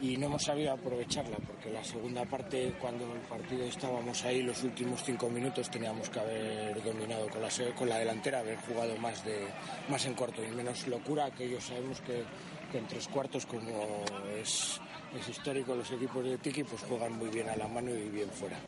[0.00, 4.62] y no hemos sabido aprovecharla porque la segunda parte, cuando el partido estábamos ahí, los
[4.62, 9.24] últimos cinco minutos teníamos que haber dominado con la, con la delantera, haber jugado más,
[9.24, 9.46] de,
[9.88, 12.22] más en corto y menos locura, que ellos sabemos que,
[12.70, 14.04] que en tres cuartos, como
[14.38, 14.78] es,
[15.18, 18.28] es histórico, los equipos de Tiki pues juegan muy bien a la mano y bien
[18.28, 18.58] fuera.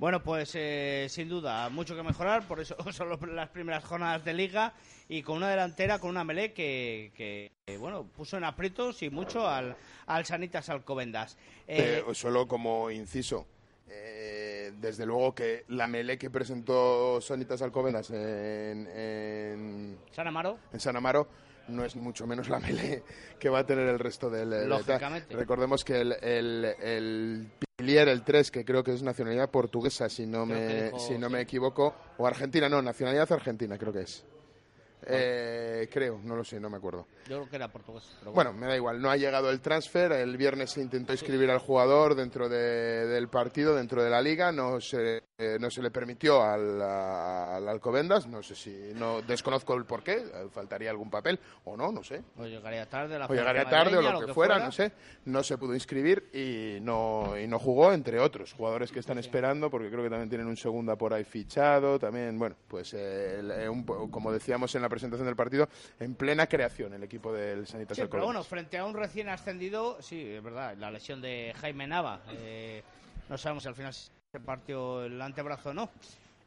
[0.00, 4.24] Bueno, pues eh, sin duda, mucho que mejorar, por eso son los- las primeras jornadas
[4.24, 4.72] de liga
[5.10, 9.10] y con una delantera, con una melé que, que, eh, bueno, puso en aprietos y
[9.10, 9.76] mucho al,
[10.06, 11.36] al Sanitas Alcobendas.
[11.68, 13.46] Eh, Eh, solo como inciso.
[13.92, 20.56] eh, desde luego que la melee que presentó Sanitas Alcobendas en, en, San Amaro.
[20.72, 21.28] en San Amaro
[21.70, 23.02] no es mucho menos la melee
[23.38, 24.68] que va a tener el resto del...
[24.68, 25.34] Lógicamente.
[25.34, 30.26] Recordemos que el, el, el Pilier, el 3, que creo que es nacionalidad portuguesa, si
[30.26, 31.32] no, Creo me, dijo, si no sí.
[31.32, 34.24] me equivoco, o argentina, no, nacionalidad argentina creo que es.
[35.06, 37.06] Eh, creo, no lo sé, no me acuerdo.
[37.28, 38.04] Yo creo que era portugués.
[38.18, 40.12] pero Bueno, me da igual, no ha llegado el transfer.
[40.12, 44.52] El viernes se intentó inscribir al jugador dentro de- del partido, dentro de la liga.
[44.52, 48.26] No se, eh, no se le permitió al, al Alcobendas.
[48.26, 50.18] No sé si, no desconozco el porqué.
[50.18, 52.22] eh, Faltaría algún papel o no, no sé.
[52.36, 54.92] O llegaría tarde la O llegaría tarde o lo que fuera, no sé.
[55.26, 58.52] No se pudo inscribir y no, y no jugó, entre otros.
[58.52, 61.98] Jugadores que están esperando, porque creo que también tienen un segunda por ahí fichado.
[61.98, 65.68] También, bueno, pues eh, el- eh, un como decíamos en la presentación del partido,
[65.98, 69.96] en plena creación el equipo del Sanitas Sí, pero bueno, frente a un recién ascendido,
[70.02, 72.20] sí, es verdad, la lesión de Jaime Nava.
[72.32, 72.82] eh,
[73.30, 75.88] no sabemos si al final se partió el antebrazo o no.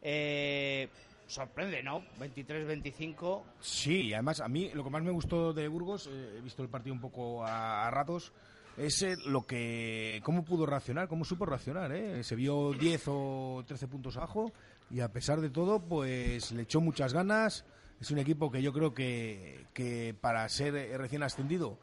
[0.02, 0.88] Eh,
[1.28, 2.04] sorprende, ¿no?
[2.20, 3.42] 23-25.
[3.62, 6.62] Sí, y además a mí lo que más me gustó de Burgos, eh, he visto
[6.62, 8.34] el partido un poco a, a ratos,
[8.78, 12.24] es eh, lo que cómo pudo reaccionar, cómo supo reaccionar, ¿eh?
[12.24, 14.52] Se vio 10 o 13 puntos abajo
[14.90, 17.66] y a pesar de todo, pues le echó muchas ganas.
[18.04, 21.80] Es un equipo que yo creo que, para ser eh, recién ascendido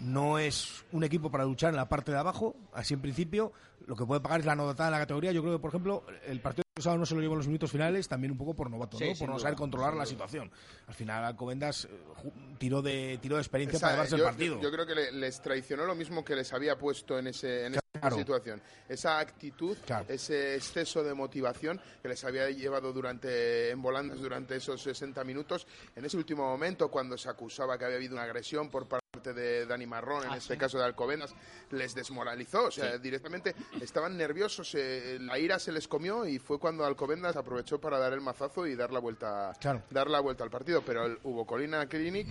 [0.00, 3.52] no es un equipo para luchar en la parte de abajo, así en principio.
[3.86, 5.30] Lo que puede pagar es la novatada en la categoría.
[5.30, 8.08] Yo creo que, por ejemplo, el partido no se lo llevó en los minutos finales,
[8.08, 9.14] también un poco por novato, Sí, ¿no?
[9.18, 10.06] por no duda, saber controlar la duda.
[10.06, 10.50] situación.
[10.86, 14.60] Al final, Alcobendas eh, tiró de, tiró de experiencia Esa- para llevarse yo, el partido.
[14.60, 17.72] yo creo que le- les traicionó lo mismo que les había puesto en, ese, en
[17.92, 18.14] Claro.
[18.14, 18.62] esa situación.
[18.88, 19.76] Esa actitud,
[20.08, 25.66] ese exceso de motivación que les había llevado durante en volandas durante esos 60 minutos.
[25.96, 29.66] En ese último momento, cuando se acusaba que había habido una agresión por parte de
[29.66, 30.58] Dani Marrón, en Ah, este sí.
[30.58, 31.34] caso de Alcobendas,
[31.70, 32.64] les desmoralizó.
[32.64, 32.98] O sea, Sí.
[33.02, 37.98] directamente estaban nerviosos, eh, la ira se les comió y fue cuando Alcobendas aprovechó para
[37.98, 39.52] dar el mazazo y dar la vuelta,
[39.90, 40.82] dar la vuelta al partido.
[40.82, 42.26] Pero el, hubo Colina Clinic,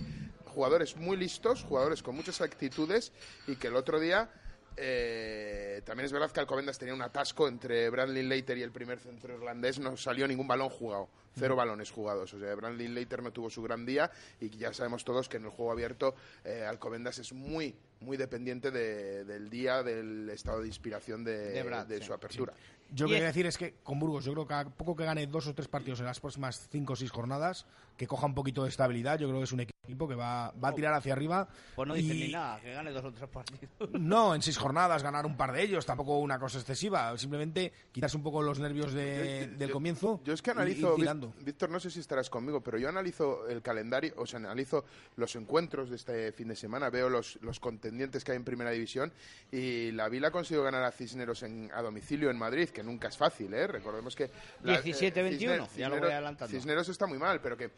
[0.46, 3.12] jugadores muy listos, jugadores con muchas actitudes
[3.46, 4.28] y que el otro día
[4.76, 8.98] eh, también es verdad que Alcobendas tenía un atasco entre Bradley Leiter y el primer
[8.98, 11.08] centro irlandés, no salió ningún balón jugado,
[11.38, 11.58] cero Mm.
[11.58, 12.32] balones jugados.
[12.34, 14.10] O sea, Bradley Leiter no tuvo su gran día
[14.40, 16.14] y ya sabemos todos que en el juego abierto
[16.44, 21.62] eh, Alcobendas es muy, muy dependiente de- del día, del estado de inspiración de, De
[21.62, 22.04] Brad, de sí.
[22.04, 22.52] su apertura.
[22.92, 25.04] Yo lo que quería decir es que con Burgos, yo creo que a poco que
[25.04, 27.64] gane dos o tres partidos en las próximas cinco o seis jornadas,
[27.96, 30.68] que coja un poquito de estabilidad, yo creo que es un equipo que va, va
[30.68, 31.48] a tirar hacia arriba.
[31.74, 33.60] Pues no dicen y- ni nada, que gane dos o tres partidos.
[33.92, 37.16] No, en seis jornadas ganar un par de ellos, tampoco una cosa excesiva.
[37.18, 40.20] Simplemente quitarse un poco los nervios de- Yo- del yo- comienzo.
[40.24, 40.96] Yo es que analizo.
[41.40, 44.84] Víctor, no sé si estarás conmigo, pero yo analizo el calendario, o sea, analizo
[45.16, 48.70] los encuentros de este fin de semana, veo los, los contendientes que hay en Primera
[48.70, 49.12] División
[49.52, 53.08] y la Vila ha conseguido ganar a Cisneros en, a domicilio en Madrid, que nunca
[53.08, 53.66] es fácil, ¿eh?
[53.66, 54.30] Recordemos que...
[54.62, 56.50] la- 17-21, Cisne- ya lo voy adelantando.
[56.50, 57.70] Cisneros está muy mal, pero que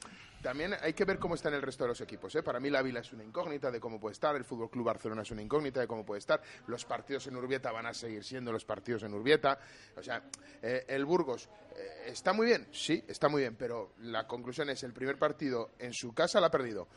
[0.42, 2.42] también hay que ver cómo están el resto de los equipos, ¿eh?
[2.42, 5.22] Para mí la Vila es una incógnita de cómo puede estar, el Fútbol Club Barcelona
[5.22, 8.50] es una incógnita de cómo puede estar, los partidos en Urbieta van a seguir siendo
[8.50, 9.58] los partidos en Urbieta,
[9.96, 10.22] o sea,
[10.60, 14.82] eh, el Burgos eh, está muy bien, sí, está muy bien, pero la conclusión es
[14.82, 16.88] el primer partido en su casa la ha perdido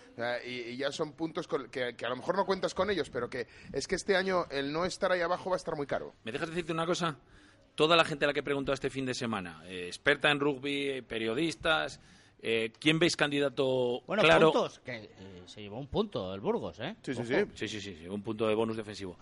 [0.43, 3.47] y, ya son puntos que, que a lo mejor no cuentas con ellos, pero que
[3.71, 6.15] es que este año el no estar ahí abajo va a estar muy caro.
[6.23, 7.17] ¿Me dejas decirte una cosa?
[7.75, 10.39] Toda la gente a la que he preguntado este fin de semana, eh, experta en
[10.39, 11.99] rugby, periodistas,
[12.47, 14.51] eh, ¿quién veis candidato Bueno, claro?
[14.51, 15.09] puntos, que eh,
[15.47, 16.95] se llevó un punto el Burgos, ¿eh?
[17.01, 17.33] Sí, sí, sí.
[17.55, 19.17] Sí, sí, sí, sí, un punto de bonus defensivo.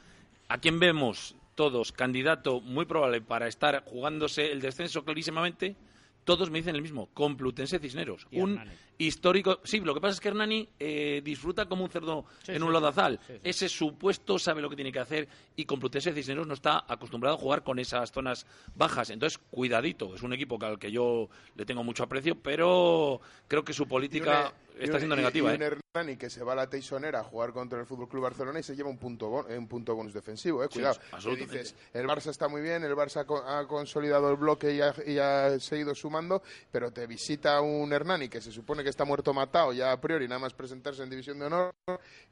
[0.50, 5.78] ¿A quién vemos todos candidato muy probable para estar jugándose el descenso clarísimamente?
[6.26, 8.28] Todos me dicen el mismo, Complutense Cisneros.
[8.30, 8.60] Y un.
[9.08, 9.60] Histórico...
[9.64, 12.70] Sí, lo que pasa es que Hernani eh, disfruta como un cerdo Sí, en un
[12.70, 12.74] sí.
[12.74, 13.20] lodazal.
[13.28, 13.40] Sí, sí.
[13.44, 17.40] Ese supuesto sabe lo que tiene que hacer y Complutense Cisneros no está acostumbrado a
[17.40, 18.46] jugar con esas zonas
[18.76, 19.10] bajas.
[19.10, 20.16] Entonces, cuidadito.
[20.16, 23.88] Es un equipo que- al que yo le tengo mucho aprecio, pero creo que su
[23.88, 25.52] política está y siendo negativa.
[25.52, 25.66] Y un ¿eh?
[25.96, 28.64] Hernani que se va a la Teisonera a jugar contra el Fútbol Club Barcelona y
[28.64, 31.00] se lleva un punto, bon- eh, un punto bonus defensivo, eh, Sí, cuidado.
[31.12, 31.54] absolutamente.
[31.54, 34.94] Que dices, el Barça está muy bien, el Barça ha consolidado el bloque y ha,
[35.06, 36.42] y ha seguido sumando,
[36.72, 40.28] pero te visita un Hernani que se supone que está muerto matado ya a priori,
[40.28, 41.74] nada más presentarse en División de Honor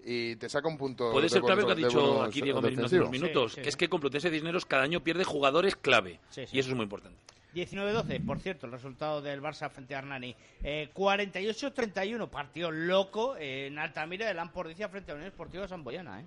[0.04, 1.12] y te saca un punto.
[1.12, 3.68] Puede de ser clave lo que ha dicho aquí Diego Merino hace unos minutos, que
[3.68, 6.20] es que Complutense Cisneros cada año pierde jugadores clave.
[6.30, 6.58] Sí, sí.
[6.58, 7.18] Y eso es muy importante.
[7.54, 10.36] 19-12, por cierto, el resultado del Barça frente a Hernani.
[10.64, 16.26] Eh, 48-31, partido loco eh, en Altamira de Lampordicia frente a Unión Esportiva Samboyana, ¿eh?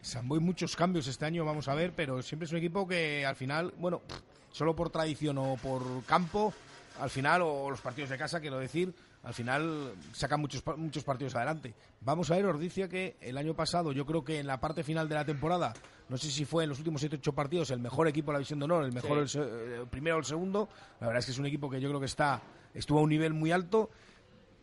[0.00, 3.36] Samboy muchos cambios este año, vamos a ver, pero siempre es un equipo que al
[3.36, 4.20] final, bueno, pff,
[4.52, 6.52] solo por tradición o por campo,
[7.00, 8.92] al final, o los partidos de casa, quiero decir,
[9.22, 11.74] al final sacan muchos, muchos partidos adelante.
[12.00, 15.08] Vamos a ver, Ordicia, que el año pasado, yo creo que en la parte final
[15.08, 15.74] de la temporada,
[16.08, 18.58] no sé si fue en los últimos 7-8 partidos el mejor equipo de la Visión
[18.58, 19.38] de Honor, el mejor, Sí.
[19.38, 20.68] el, se- eh, el primero o el segundo.
[21.00, 22.40] La verdad es que es un equipo que yo creo que está
[22.74, 23.90] estuvo a un nivel muy alto.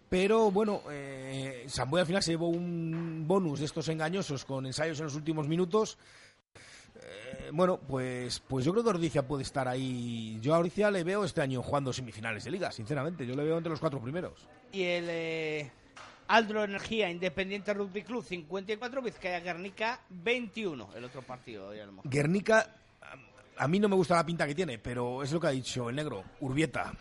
[0.08, 5.00] Pero bueno, eh, Samboy al final se llevó un bonus de estos engañosos con ensayos
[5.00, 5.98] en los últimos minutos.
[7.04, 10.38] Eh, bueno, pues, pues yo creo que Ordizia puede estar ahí.
[10.42, 13.26] Yo a Ordizia le veo este año jugando semifinales de liga, sinceramente.
[13.26, 14.48] Yo le veo entre los cuatro primeros.
[14.72, 15.72] Y el eh,
[16.28, 20.90] Aldro Energía Independiente Rugby Club 54, Vizcaya Guernica 21.
[20.96, 24.56] El otro partido, ya lo Guernica, a- a mí no me gusta la pinta que
[24.56, 26.24] tiene, pero es lo que ha dicho el negro.
[26.42, 26.94] Urbieta.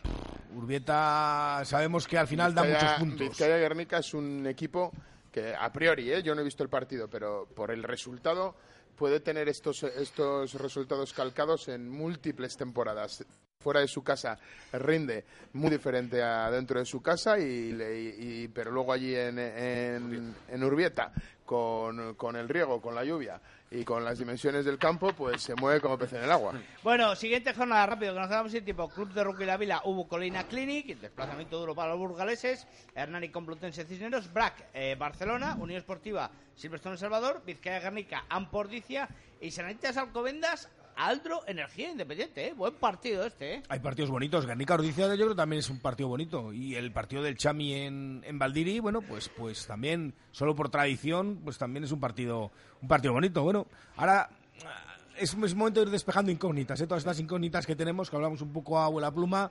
[0.54, 3.28] Urbieta, sabemos que al final da muchos puntos.
[3.28, 4.92] Vizcaya Guernica es un equipo
[5.32, 6.22] que a priori, ¿eh?
[6.22, 8.54] yo no he visto el partido, pero por el resultado
[8.96, 13.24] puede tener estos, estos resultados calcados en múltiples temporadas.
[13.60, 14.38] Fuera de su casa
[14.74, 15.24] rinde
[15.54, 20.64] muy diferente a dentro de su casa, y, y- pero luego allí en, en, en
[20.64, 21.12] Urbieta,
[21.44, 23.40] con, con el riego, con la lluvia
[23.70, 26.54] y con las dimensiones del campo, pues se mueve como pez en el agua.
[26.82, 28.88] Bueno, siguiente jornada rápido, que nos quedamos sin tiempo.
[28.88, 33.84] Club de Rugby La Vila, hubo Colina Clinic, desplazamiento duro para los burgaleses, Hernani Complutense
[33.84, 39.08] Cisneros, BRAC, eh, Barcelona, Unión Esportiva, Silverstone El Salvador, Vizcaya Guernica, Ampordicia
[39.40, 42.52] y Sanitas Alcobendas, Aldro Energía Independiente, ¿eh?
[42.52, 43.62] Buen partido este, ¿eh?
[43.68, 44.46] Hay partidos bonitos.
[44.46, 46.52] Guernica Ordizia yo creo también es un partido bonito.
[46.52, 51.40] Y el partido del Chami en, en Valdiri, bueno, pues, pues también, solo por tradición,
[51.44, 53.42] pues también es un partido, un partido bonito.
[53.42, 53.66] Bueno,
[53.96, 54.30] ahora
[54.64, 56.86] ah, es, es momento de ir despejando incógnitas, ¿eh?
[56.86, 59.50] todas estas incógnitas que tenemos, que hablamos un poco a abuela pluma.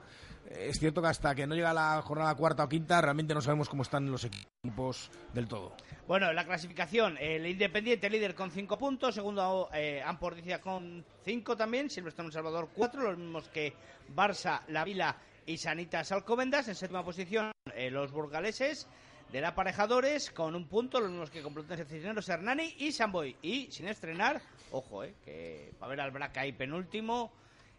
[0.49, 3.41] Eh, Es cierto que hasta que no llega la jornada cuarta o quinta, realmente no
[3.41, 5.75] sabemos cómo están los equipos del todo.
[6.07, 11.89] Bueno, la clasificación, el Independiente líder con 5 puntos, segundo eh, Ampordicia con 5 también,
[11.89, 13.73] Silverstone Salvador 4, los mismos que
[14.15, 16.67] Barça, La Vila y Sanitas Alcobendas.
[16.67, 18.87] En séptima posición, eh, los burgaleses
[19.31, 23.35] del Aparejadores con un punto, los mismos que Complutense Cisneros, Hernani y Samboy.
[23.41, 24.41] Y sin estrenar,
[24.73, 27.31] ojo, eh, que va a ver al Braca ahí penúltimo.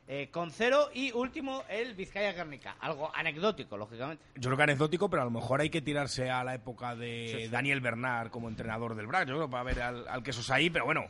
[0.06, 2.76] eh, con cero y último el Vizcaya Guernica.
[2.80, 4.22] Algo anecdótico, lógicamente.
[4.34, 7.48] Yo creo que anecdótico, pero a lo mejor hay que tirarse a la época de
[7.50, 10.84] Daniel Bernard como entrenador del BRAC, yo creo, para ver al, al Quesos ahí, pero
[10.84, 11.06] bueno,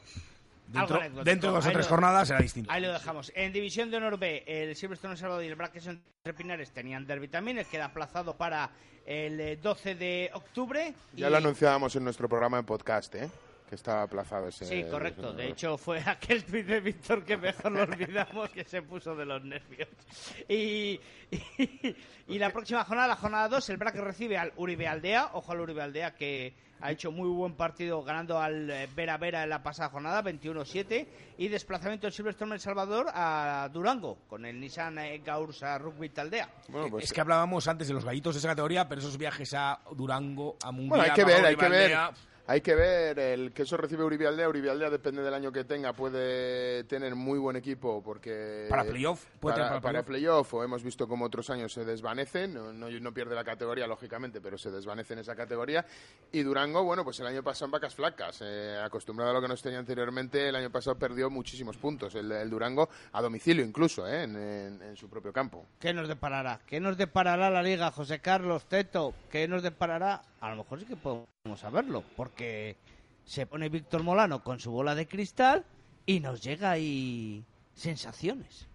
[0.68, 2.70] dentro, de dos o tres lo- jornadas será distinto.
[2.70, 3.32] Ahí lo dejamos.
[3.34, 7.26] En División de Honor B, el Silverstone Salvador y el Braques entre Pinares tenían derby
[7.26, 7.58] también.
[7.58, 8.70] El queda aplazado para
[9.06, 10.94] el eh, 12 de octubre.
[11.14, 13.28] Ya Y- lo anunciábamos en nuestro programa de podcast, ¿eh?
[13.74, 14.64] Que estaba aplazado ese.
[14.64, 15.32] Sí, correcto.
[15.32, 19.24] De hecho, fue aquel tuit de Víctor que mejor lo olvidamos, que se puso de
[19.26, 19.88] los nervios.
[20.48, 21.00] Y,
[21.30, 21.96] y,
[22.28, 25.30] y la próxima jornada, la jornada 2, el Braque recibe al Uribe Aldea.
[25.32, 29.42] Ojo al Uribe Aldea que ha hecho muy buen partido ganando al eh, Vera Vera
[29.42, 31.06] en la pasada jornada, 21-7.
[31.38, 36.48] Y desplazamiento del Silverstone El Salvador a Durango, con el Nissan eh, Gaursa Rugby Aldea.
[36.90, 39.80] pues es que hablábamos antes de los gallitos de esa categoría, pero esos viajes a
[39.92, 41.88] Durango, a Munguía, Bueno, hay que ver, hay que ver.
[41.88, 42.10] Ribaldea,
[42.46, 44.48] Hay que ver el que eso recibe Uribe Aldea.
[44.50, 45.94] Uribe Aldea depende del año que tenga.
[45.94, 48.66] Puede tener muy buen equipo porque...
[48.68, 50.52] Para playoff, puede Para, tener para para playoff.
[50.52, 52.46] O hemos visto como otros años se desvanece.
[52.46, 55.86] No, no, no pierde la categoría, lógicamente, pero se desvanece en esa categoría.
[56.32, 58.40] Y Durango, bueno, pues el año pasado en vacas flacas.
[58.44, 62.14] eh, acostumbrado a lo que nos tenía anteriormente, el año pasado perdió muchísimos puntos.
[62.14, 65.66] El, el Durango a domicilio incluso, eh, en, en- en su propio campo.
[65.80, 66.60] ¿Qué nos deparará?
[66.66, 69.14] ¿Qué nos deparará la liga, José Carlos, Teto?
[69.30, 70.20] ¿Qué nos deparará?
[70.44, 72.76] A lo mejor sí que podemos saberlo, porque
[73.24, 75.64] se pone Víctor Molano con su bola de cristal
[76.04, 77.42] y nos llega ahí
[77.72, 78.68] sensaciones.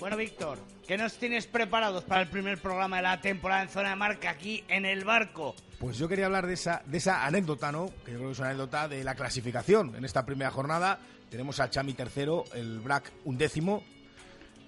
[0.00, 0.58] Bueno, Víctor,
[0.88, 4.30] ¿qué nos tienes preparados para el primer programa de la temporada en zona de marca
[4.30, 5.54] aquí en el barco?
[5.78, 7.90] Pues yo quería hablar de esa, de esa anécdota, ¿no?
[8.02, 9.94] Que yo creo que es una anécdota de la clasificación.
[9.94, 13.82] En esta primera jornada tenemos al Chami tercero, el Brac un décimo.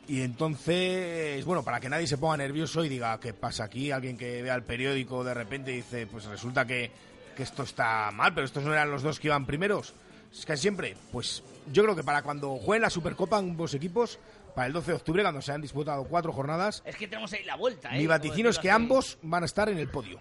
[0.09, 3.91] Y entonces, bueno, para que nadie se ponga nervioso y diga, ¿qué pasa aquí?
[3.91, 6.91] Alguien que vea el periódico de repente dice, pues resulta que,
[7.37, 9.95] que esto está mal, pero estos no eran los dos que iban primeros.
[10.33, 11.43] Es que siempre, pues
[11.73, 14.19] yo creo que para cuando jueguen la Supercopa ambos equipos,
[14.55, 17.45] para el 12 de octubre, cuando se han disputado cuatro jornadas, Es que tenemos ahí
[17.45, 17.99] la vuelta, ¿eh?
[17.99, 20.19] mi vaticino es que ambos van a estar en el podio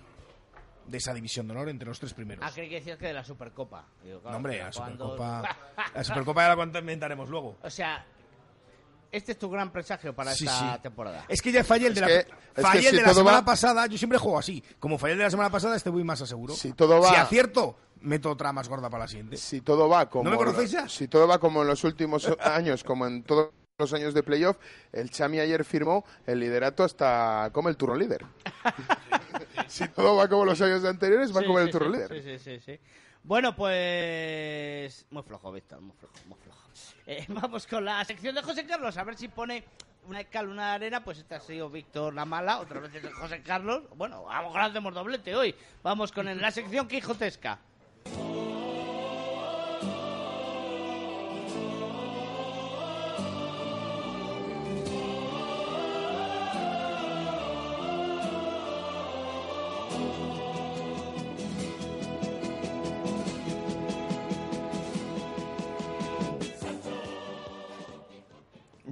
[0.86, 2.44] de esa división de honor entre los tres primeros.
[2.46, 3.86] Ah, creí que decías que de la Supercopa.
[4.04, 5.58] Digo, claro, No, hombre, la cuando- Supercopa,
[5.96, 7.58] la Supercopa ya la comentaremos luego.
[7.62, 8.06] O sea,
[9.12, 10.82] este es tu gran presagio para Sí, esta sí.
[10.82, 11.26] temporada.
[11.28, 13.08] Es que ya fallé el de Es la, que- es fallé que el si de
[13.08, 13.86] la semana va- pasada.
[13.88, 14.64] Yo siempre juego así.
[14.80, 16.54] Como fallé el de la semana pasada, este voy más a seguro.
[16.54, 19.38] Si todo va- Si acierto, meto otra más gorda para la siguiente.
[19.38, 20.88] Si todo va como ¿No me conocéis ya?
[20.90, 24.58] Si todo va como en los últimos años, como en todos los años de playoff,
[24.92, 28.24] el Chami ayer firmó el liderato hasta como el turno líder.
[29.68, 32.10] si todo va como los años anteriores, va Sí, como el sí, líder.
[32.10, 32.80] Sí, sí, sí, sí.
[33.24, 35.06] Bueno, pues...
[35.12, 36.60] Muy flojo, Víctor, muy flojo, muy flojo.
[37.06, 39.64] Eh, vamos con la sección de José Carlos, a ver si pone
[40.08, 43.42] una cal, una arena, pues esta ha sido Víctor la mala, otra vez es José
[43.44, 43.84] Carlos.
[43.96, 45.56] Bueno, a lo mejor hacemos doblete hoy.
[45.84, 47.60] Vamos con la sección quijotesca.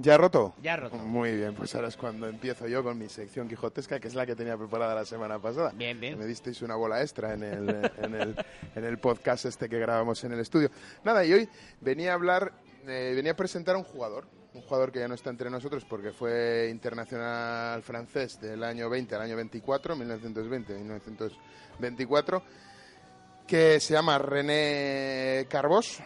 [0.02, 0.54] ¿Ya roto?
[0.62, 0.96] Ya roto.
[0.96, 4.24] Muy bien, pues ahora es cuando empiezo yo con mi sección quijotesca, que es la
[4.24, 5.72] que tenía preparada la semana pasada.
[5.74, 6.18] Bien, bien.
[6.18, 8.34] Me disteis una bola extra en el, en el,
[8.74, 10.70] en el podcast este que grabamos en el estudio.
[11.04, 11.46] Nada, y hoy
[11.82, 12.50] venía a hablar,
[12.86, 15.84] eh, venía a presentar a un jugador, un jugador que ya no está entre nosotros
[15.84, 22.42] porque fue internacional francés del año 20 al año 24, 1920-1924,
[23.46, 26.02] que se llama René Carbós,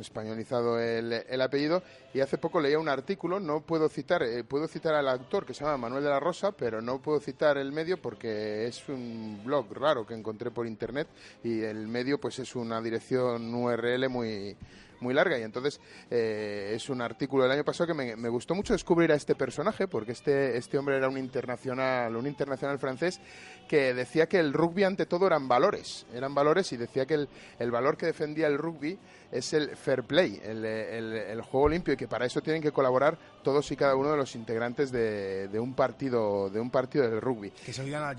[0.00, 1.82] españolizado el, el apellido,
[2.12, 5.54] y hace poco leía un artículo, no puedo citar, eh, puedo citar al autor que
[5.54, 9.42] se llama Manuel de la Rosa, pero no puedo citar el medio porque es un
[9.44, 11.08] blog raro que encontré por internet
[11.42, 14.56] y el medio pues es una dirección URL muy
[15.00, 15.38] muy larga.
[15.38, 15.80] Y entonces
[16.10, 19.34] eh, es un artículo del año pasado que me, me gustó mucho descubrir a este
[19.34, 23.20] personaje porque este, este hombre era un internacional un internacional francés
[23.68, 27.28] que decía que el rugby ante todo eran valores eran valores y decía que el,
[27.58, 28.98] el valor que defendía el rugby
[29.32, 32.72] es el fair play el, el- el juego limpio y que para eso tienen que
[32.72, 37.08] colaborar todos y cada uno de los integrantes de, de un partido de un partido
[37.08, 38.12] del rugby Que se oigan a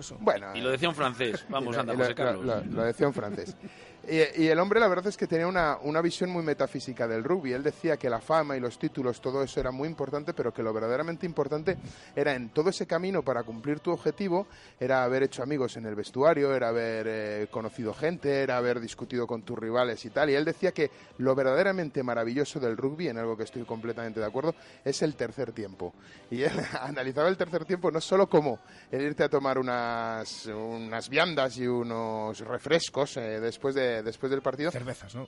[0.00, 0.16] eso.
[0.20, 1.44] bueno Y lo decía un francés.
[1.48, 2.44] Vamos, anda, y lo- José Carlos.
[2.44, 3.56] Lo, lo- lo decía en francés.
[4.10, 7.24] Y, y el hombre, la verdad es que tenía una, una visión muy metafísica del
[7.24, 7.52] rugby.
[7.52, 10.62] Él decía que la fama y los títulos, todo eso era muy importante, pero que
[10.62, 11.76] lo verdaderamente importante
[12.16, 14.46] era en todo ese camino para cumplir tu objetivo,
[14.80, 19.26] era haber hecho amigos en el vestuario, era haber eh, conocido gente, era haber discutido
[19.26, 20.30] con tus rivales y tal.
[20.30, 24.26] Y él decía que lo verdaderamente maravilloso del rugby, en algo que estoy completamente de
[24.26, 25.94] acuerdo, es el tercer tiempo.
[26.30, 28.60] Y él analizaba el tercer tiempo no solo como
[28.90, 34.42] el irte a tomar unas, unas viandas y unos refrescos eh, después, de, después del
[34.42, 34.70] partido.
[34.70, 35.26] Cervezas, ¿no?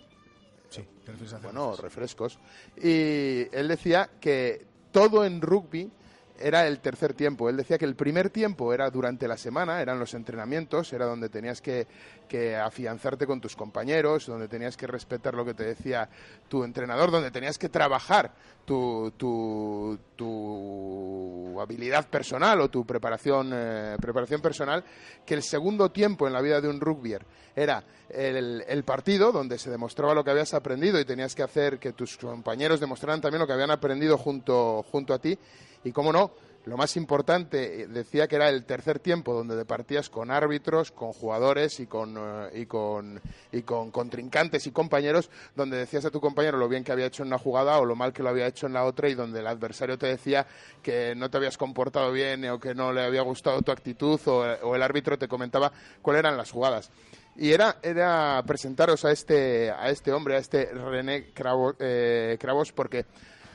[0.70, 0.86] Sí,
[1.34, 2.38] a Bueno, refrescos.
[2.76, 5.90] Y él decía que todo en rugby
[6.40, 7.48] era el tercer tiempo.
[7.48, 11.28] Él decía que el primer tiempo era durante la semana, eran los entrenamientos, era donde
[11.28, 11.86] tenías que,
[12.28, 16.08] que afianzarte con tus compañeros, donde tenías que respetar lo que te decía
[16.48, 18.32] tu entrenador, donde tenías que trabajar
[18.64, 24.84] tu, tu, tu habilidad personal o tu preparación, eh, preparación personal,
[25.26, 27.24] que el segundo tiempo en la vida de un rugbyer
[27.54, 31.78] era el, el partido, donde se demostraba lo que habías aprendido y tenías que hacer
[31.78, 35.38] que tus compañeros demostraran también lo que habían aprendido junto, junto a ti.
[35.84, 36.32] Y cómo no,
[36.66, 40.90] lo más importante, eh, decía que era el tercer tiempo donde te partías con árbitros,
[40.90, 43.18] con jugadores y con, eh, y con,
[43.50, 47.22] y con contrincantes y compañeros, donde decías a tu compañero lo bien que había hecho
[47.22, 49.40] en una jugada o lo mal que lo había hecho en la otra y donde
[49.40, 50.46] el adversario te decía
[50.82, 54.40] que no te habías comportado bien o que no le había gustado tu actitud o,
[54.62, 55.72] o el árbitro te comentaba
[56.02, 56.90] cuáles eran las jugadas.
[57.36, 62.70] Y era, era presentaros a este, a este hombre, a este René Cravo- eh, Cravos,
[62.72, 63.06] porque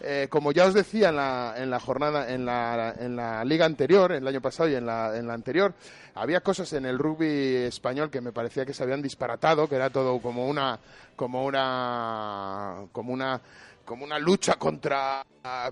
[0.08, 3.66] eh, como ya os decía en la, en la jornada, en la, en la liga
[3.66, 5.74] anterior, el año pasado y en la, en la anterior,
[6.14, 9.90] había cosas en el rugby español que me parecía que se habían disparatado, que era
[9.90, 10.80] todo como una,
[11.16, 13.42] como una, como una,
[13.86, 15.24] como una lucha contra,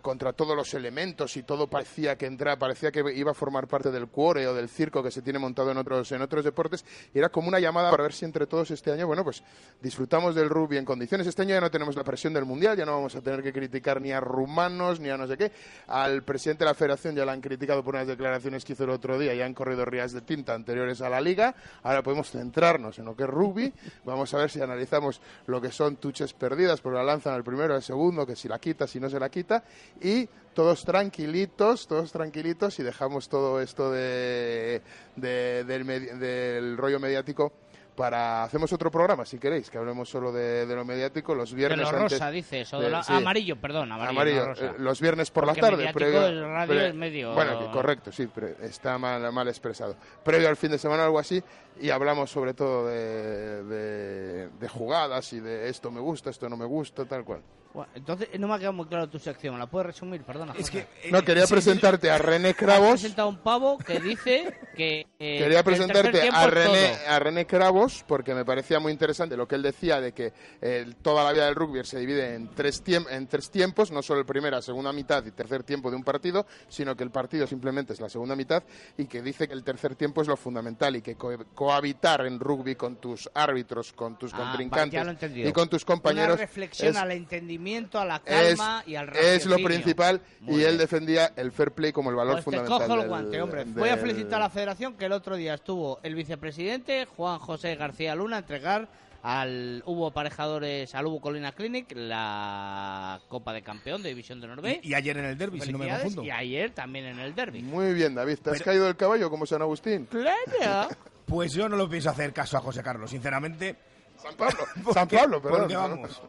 [0.01, 3.91] contra todos los elementos y todo parecía que entra, parecía que iba a formar parte
[3.91, 7.19] del cuore o del circo que se tiene montado en otros, en otros deportes y
[7.19, 9.43] era como una llamada para ver si entre todos este año, bueno, pues
[9.81, 11.25] disfrutamos del rugby en condiciones.
[11.25, 13.51] Este año ya no tenemos la presión del mundial, ya no vamos a tener que
[13.51, 15.51] criticar ni a rumanos ni a no sé qué.
[15.87, 18.91] Al presidente de la federación ya lo han criticado por unas declaraciones que hizo el
[18.91, 21.55] otro día y han corrido rías de tinta anteriores a la liga.
[21.81, 23.73] Ahora podemos centrarnos en lo que es rugby.
[24.05, 27.73] Vamos a ver si analizamos lo que son tuches perdidas, porque la lanzan al primero,
[27.73, 29.63] al segundo, que si la quita, si no se la quita.
[30.01, 34.81] Y todos tranquilitos, todos tranquilitos y dejamos todo esto de,
[35.15, 37.51] de- del, del rollo mediático
[37.95, 41.57] para hacemos otro programa si queréis que hablemos solo de, de lo mediático los De
[41.57, 43.13] viernes lo antes rosa, dices, o de de- lo- sí.
[43.13, 44.65] amarillo, perdón, amarillo, Amarillo, no rosa.
[44.65, 47.69] eh, los viernes por Porque la tarde previo- el radio pre- es medio- bueno que
[47.71, 51.43] correcto sí pre- está mal, mal expresado previo al fin de semana algo así
[51.79, 56.57] y hablamos sobre todo de, de- de jugadas y de esto me gusta esto no
[56.57, 57.41] me gusta tal cual
[57.73, 60.21] Bueno, entonces no me ha quedado muy claro tu sección, ¿la puedes resumir?
[60.23, 60.53] Perdona.
[60.55, 65.07] Es que, no quería presentarte a René Cravos presentado un pavo que dice que.
[65.17, 69.55] eh, Quería presentarte a René, a René Cravos porque me parecía muy interesante lo que
[69.55, 73.09] él decía de que eh, toda la vida del rugby se divide en tres, tiemp-
[73.09, 76.45] en tres tiempos, no solo el primera, segunda mitad y tercer tiempo de un partido,
[76.69, 78.61] sino que el partido simplemente es la segunda mitad
[78.99, 82.39] y que dice que el tercer tiempo es lo fundamental y que co- cohabitar en
[82.39, 86.97] rugby con tus árbitros, con tus Ah, contrincantes y con tus compañeros Una reflexión es-
[86.97, 87.62] al entendimiento,
[87.99, 89.65] a la es, calma y al es lo raciocinio.
[89.65, 90.69] principal Muy y bien.
[90.69, 93.41] él defendía el fair play como el valor Pues te fundamental cojo el del- guante,
[93.41, 93.63] hombre.
[93.65, 97.39] Voy a del- felicitar a la federación que el otro día estuvo el vicepresidente Juan
[97.39, 98.87] José García Luna a entregar
[99.23, 104.79] al Hubo Aparejadores, al Hubo Colina Clinic, la Copa de Campeón de División de Norbe.
[104.83, 106.23] Y, y ayer en el derby, si no me confundo.
[106.23, 107.61] Y ayer también en el derby.
[107.61, 108.39] Muy bien, David.
[108.43, 110.05] ¿Te has Pero- caído del caballo como San Agustín?
[110.07, 110.89] Claro.
[111.25, 113.77] Pues yo no lo pienso hacer caso a José Carlos, sinceramente.
[114.21, 114.57] San Pablo,
[114.93, 115.59] San Pablo, perdón.
[115.61, 116.21] Porque vamos.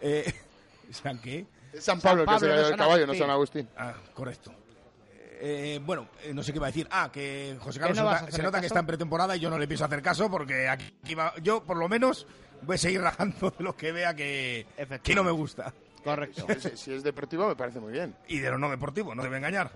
[0.00, 0.32] Eh,
[0.90, 1.46] ¿San qué?
[1.72, 3.68] Es San Pablo, que es el del caballo, no San Agustín.
[3.76, 4.52] Ah, correcto.
[5.42, 6.86] Eh, bueno, eh, no sé qué iba a decir.
[6.90, 8.10] Ah, que José ¿Que Carlos no se
[8.42, 10.68] nota- a se que está en pretemporada y yo no le pienso hacer caso porque
[10.68, 12.26] aquí va- yo, por lo menos,
[12.62, 14.66] voy a seguir rajando de lo que vea que,
[15.02, 15.72] que no me gusta.
[16.04, 16.46] Correcto.
[16.58, 18.14] Si, si es deportivo, me parece muy bien.
[18.28, 19.70] Y de lo no deportivo, no debe engañar.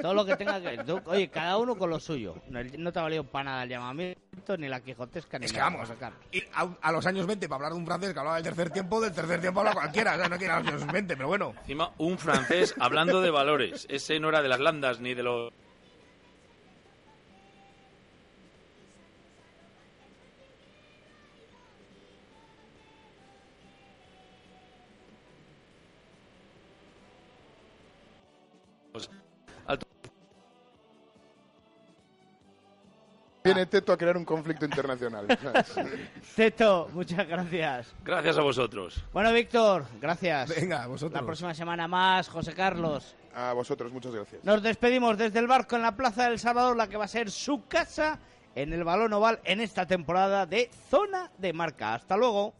[0.00, 2.34] Todo lo que tenga que tú- Oye, cada uno con lo suyo.
[2.48, 5.58] No, no te ha valido para nada el llamamiento, ni la quijotesca, ni Es que
[5.58, 5.90] nada, vamos,
[6.32, 8.70] y a, a los años 20 para hablar de un francés que hablaba del tercer
[8.70, 10.14] tiempo, del tercer tiempo habla cualquiera.
[10.14, 11.54] O sea, no quiere a los años 20, pero bueno.
[11.60, 13.86] Encima, un francés hablando de valores.
[13.90, 15.52] Ese no era de las landas ni de los...
[29.66, 29.86] alto-
[33.44, 35.26] Viene Teto a crear un conflicto internacional.
[36.36, 37.94] Teto, muchas gracias.
[38.04, 39.04] Gracias a vosotros.
[39.12, 40.48] Bueno, Víctor, gracias.
[40.48, 41.20] Venga, a vosotros.
[41.20, 43.14] La próxima semana más, José Carlos.
[43.36, 44.42] A vosotros, muchas gracias.
[44.42, 47.30] Nos despedimos desde el barco en la Plaza del Salvador, la que va a ser
[47.30, 48.18] su casa
[48.56, 51.94] en el balón oval en esta temporada de Zona de Marca.
[51.94, 52.52] Hasta luego.